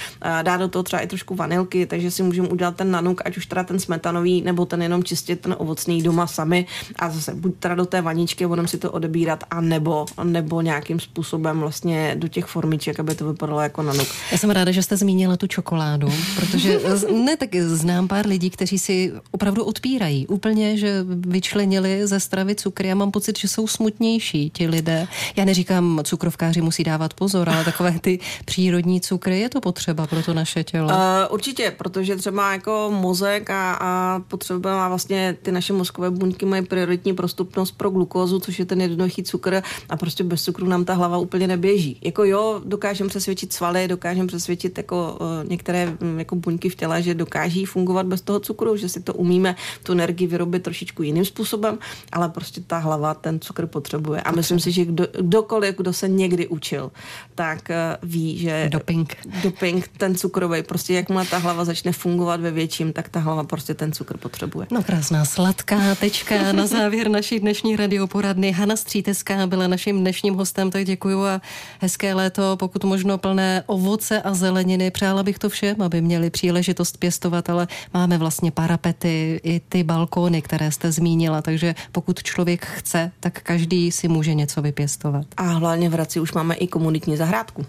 dát 0.42 0.58
do 0.58 0.68
toho 0.68 0.84
třeba 0.84 1.02
i 1.02 1.08
trošku 1.08 1.36
vanilky, 1.36 1.86
takže 1.86 2.12
si 2.12 2.24
můžeme 2.24 2.48
udělat 2.48 2.76
ten 2.76 2.92
nanuk, 2.92 3.22
ať 3.26 3.38
už 3.38 3.46
teda 3.46 3.64
ten 3.64 3.80
smetanový, 3.80 4.42
nebo 4.42 4.66
ten 4.66 4.82
jenom 4.82 5.04
čistě 5.04 5.36
ten 5.36 5.56
ovocný 5.58 6.02
doma 6.02 6.28
sami 6.28 6.66
a 7.00 7.10
zase 7.10 7.36
buď 7.36 7.56
teda 7.60 7.76
do 7.76 7.86
té 7.86 8.02
vaničky 8.02 8.48
budeme 8.48 8.68
si 8.68 8.78
to 8.78 8.92
odebírat, 8.92 9.44
a 9.52 9.62
nebo, 9.62 10.06
nebo 10.24 10.62
nějakým 10.62 11.00
způsobem 11.00 11.60
vlastně 11.60 12.16
do 12.20 12.28
těch 12.28 12.46
formiček, 12.46 13.00
aby 13.00 13.16
to 13.16 13.32
vypadalo 13.32 13.62
jako 13.62 13.84
nanuk. 13.84 14.08
Já 14.32 14.38
jsem 14.38 14.50
ráda, 14.50 14.72
že 14.72 14.84
jste 14.84 14.98
zmínila 14.98 15.38
tu 15.38 15.48
čokoládu, 15.48 16.08
protože 16.36 16.80
ne, 17.26 17.38
tak 17.38 17.56
znám 17.56 18.08
pár 18.08 18.28
lidí, 18.28 18.50
kteří 18.50 18.80
si 18.80 19.14
opravdu 19.32 19.64
odpírají 19.64 20.28
úplně, 20.28 20.78
že 20.78 21.06
vyčlenili 21.08 22.08
ze 22.08 22.20
stravy 22.20 22.56
cukry. 22.56 22.88
Já 22.88 22.96
mám 22.96 23.12
pocit, 23.12 23.40
že 23.40 23.48
jsou 23.48 23.68
smutnější 23.68 24.50
ti 24.50 24.68
lidé. 24.68 25.08
Já 25.36 25.46
neříkám, 25.46 26.02
cukrovkáři 26.04 26.62
musí 26.62 26.84
dávat 26.84 27.14
pozor, 27.14 27.50
ale 27.50 27.66
takové 27.66 28.00
ty 28.00 28.20
přírodní 28.46 29.02
cukry 29.02 29.40
je 29.40 29.50
to 29.50 29.62
potřeba 29.66 30.08
pro 30.08 30.24
to 30.24 30.34
naše 30.34 30.64
tělo. 30.64 30.88
Uh, 30.88 30.94
určitě, 31.30 31.74
protože 31.78 32.16
třeba 32.16 32.52
jako 32.52 32.94
mozek 32.94 33.50
a, 33.50 33.74
a 33.74 34.20
potřeba 34.28 34.88
vlastně 34.88 35.38
ty 35.42 35.52
naše 35.52 35.74
mozkové 35.74 36.12
buňky 36.12 36.46
mají 36.46 36.66
prioritní 36.66 37.14
prostupnost 37.14 37.72
pro 37.72 37.90
glukózu, 37.90 38.40
což 38.40 38.60
je 38.60 38.66
ten 38.66 38.82
jednoduchý 38.82 39.24
cukr 39.24 39.62
a 39.90 39.98
prostě 39.98 40.24
bez 40.24 40.44
cukru 40.44 40.68
nám 40.68 40.86
ta 40.86 40.94
hlava 40.94 41.18
úplně 41.18 41.48
neběží. 41.48 41.98
Jako 42.02 42.24
jo, 42.24 42.62
dokážeme 42.66 43.10
přesvědčit 43.10 43.54
svaly, 43.54 43.88
dokážeme 43.88 44.28
přesvědčit 44.28 44.78
jako 44.78 45.18
uh, 45.22 45.50
některé 45.50 45.98
um, 46.02 46.20
jako 46.20 46.36
buňky 46.36 46.70
v 46.70 46.76
těle, 46.76 47.02
že 47.02 47.14
dokáží 47.14 47.66
fungovat 47.66 48.06
bez 48.06 48.22
toho 48.22 48.40
cukru, 48.40 48.78
že 48.78 48.90
si 48.90 49.02
to 49.02 49.14
umíme 49.14 49.56
tu 49.84 49.92
energii 49.92 50.28
vyrobit 50.28 50.64
trošičku 50.64 51.04
jiným 51.04 51.26
způsobem, 51.26 51.78
ale 52.12 52.30
prostě 52.30 52.62
ta 52.62 52.78
hlava 52.78 53.14
ten 53.14 53.40
cukr 53.40 53.68
potřebuje. 53.68 54.22
A 54.22 54.32
myslím 54.32 54.60
si, 54.60 54.72
že 54.72 54.86
kdo, 54.86 55.08
kdokoliv, 55.22 55.76
kdo 55.78 55.94
se 55.94 56.08
někdy 56.08 56.48
učil, 56.48 56.92
tak 57.36 57.60
uh, 57.70 58.10
ví, 58.10 58.38
že 58.38 58.70
doping, 58.72 59.16
doping 59.56 59.88
ten 59.98 60.16
cukrový 60.16 60.64
prostě 60.64 60.94
jakmile 60.94 61.26
ta 61.26 61.38
hlava 61.38 61.66
začne 61.66 61.92
fungovat 61.92 62.42
ve 62.42 62.52
větším, 62.52 62.94
tak 62.94 63.10
ta 63.10 63.20
hlava 63.20 63.44
prostě 63.44 63.74
ten 63.74 63.92
cukr 63.92 64.18
potřebuje. 64.18 64.68
No 64.72 64.84
krásná 64.84 65.26
sladká 65.26 65.96
tečka 65.96 66.52
na 66.52 66.68
závěr 66.68 67.10
naší 67.10 67.40
dnešní 67.40 67.76
radioporadny. 67.76 68.52
Hana 68.52 68.76
Stříteská 68.76 69.48
byla 69.48 69.68
naším 69.68 70.00
dnešním 70.00 70.34
hostem, 70.34 70.72
tak 70.72 70.86
děkuju 70.86 71.24
a 71.24 71.42
hezké 71.80 72.14
léto, 72.14 72.58
pokud 72.60 72.84
možno 72.84 73.18
plné 73.18 73.64
ovoce 73.66 74.22
a 74.22 74.34
zeleniny. 74.34 74.92
Přála 74.92 75.24
bych 75.24 75.40
to 75.40 75.50
všem, 75.50 75.82
aby 75.82 76.02
měli 76.02 76.30
příležitost 76.30 76.98
pěstovat, 76.98 77.50
ale 77.50 77.68
máme 77.94 78.18
vlastně 78.18 78.52
parapety 78.52 79.42
i 79.44 79.62
ty 79.70 79.84
balkóny, 79.84 80.42
které 80.42 80.72
jste 80.72 80.92
zmínila, 80.92 81.42
takže 81.42 81.76
pokud 81.92 82.24
člověk 82.24 82.66
chce, 82.66 83.12
tak 83.20 83.42
každý 83.42 83.92
si 83.92 84.08
může 84.08 84.34
něco 84.34 84.62
vypěstovat. 84.62 85.26
A 85.38 85.44
hlavně 85.44 85.90
v 85.90 85.94
Hradci 85.94 86.20
už 86.20 86.34
máme 86.34 86.56
i 86.56 86.68
komunitní 86.68 87.18
zahrádku. 87.18 87.66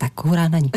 Tak 0.00 0.16
hurá 0.24 0.48
na 0.48 0.58
ní. 0.58 0.70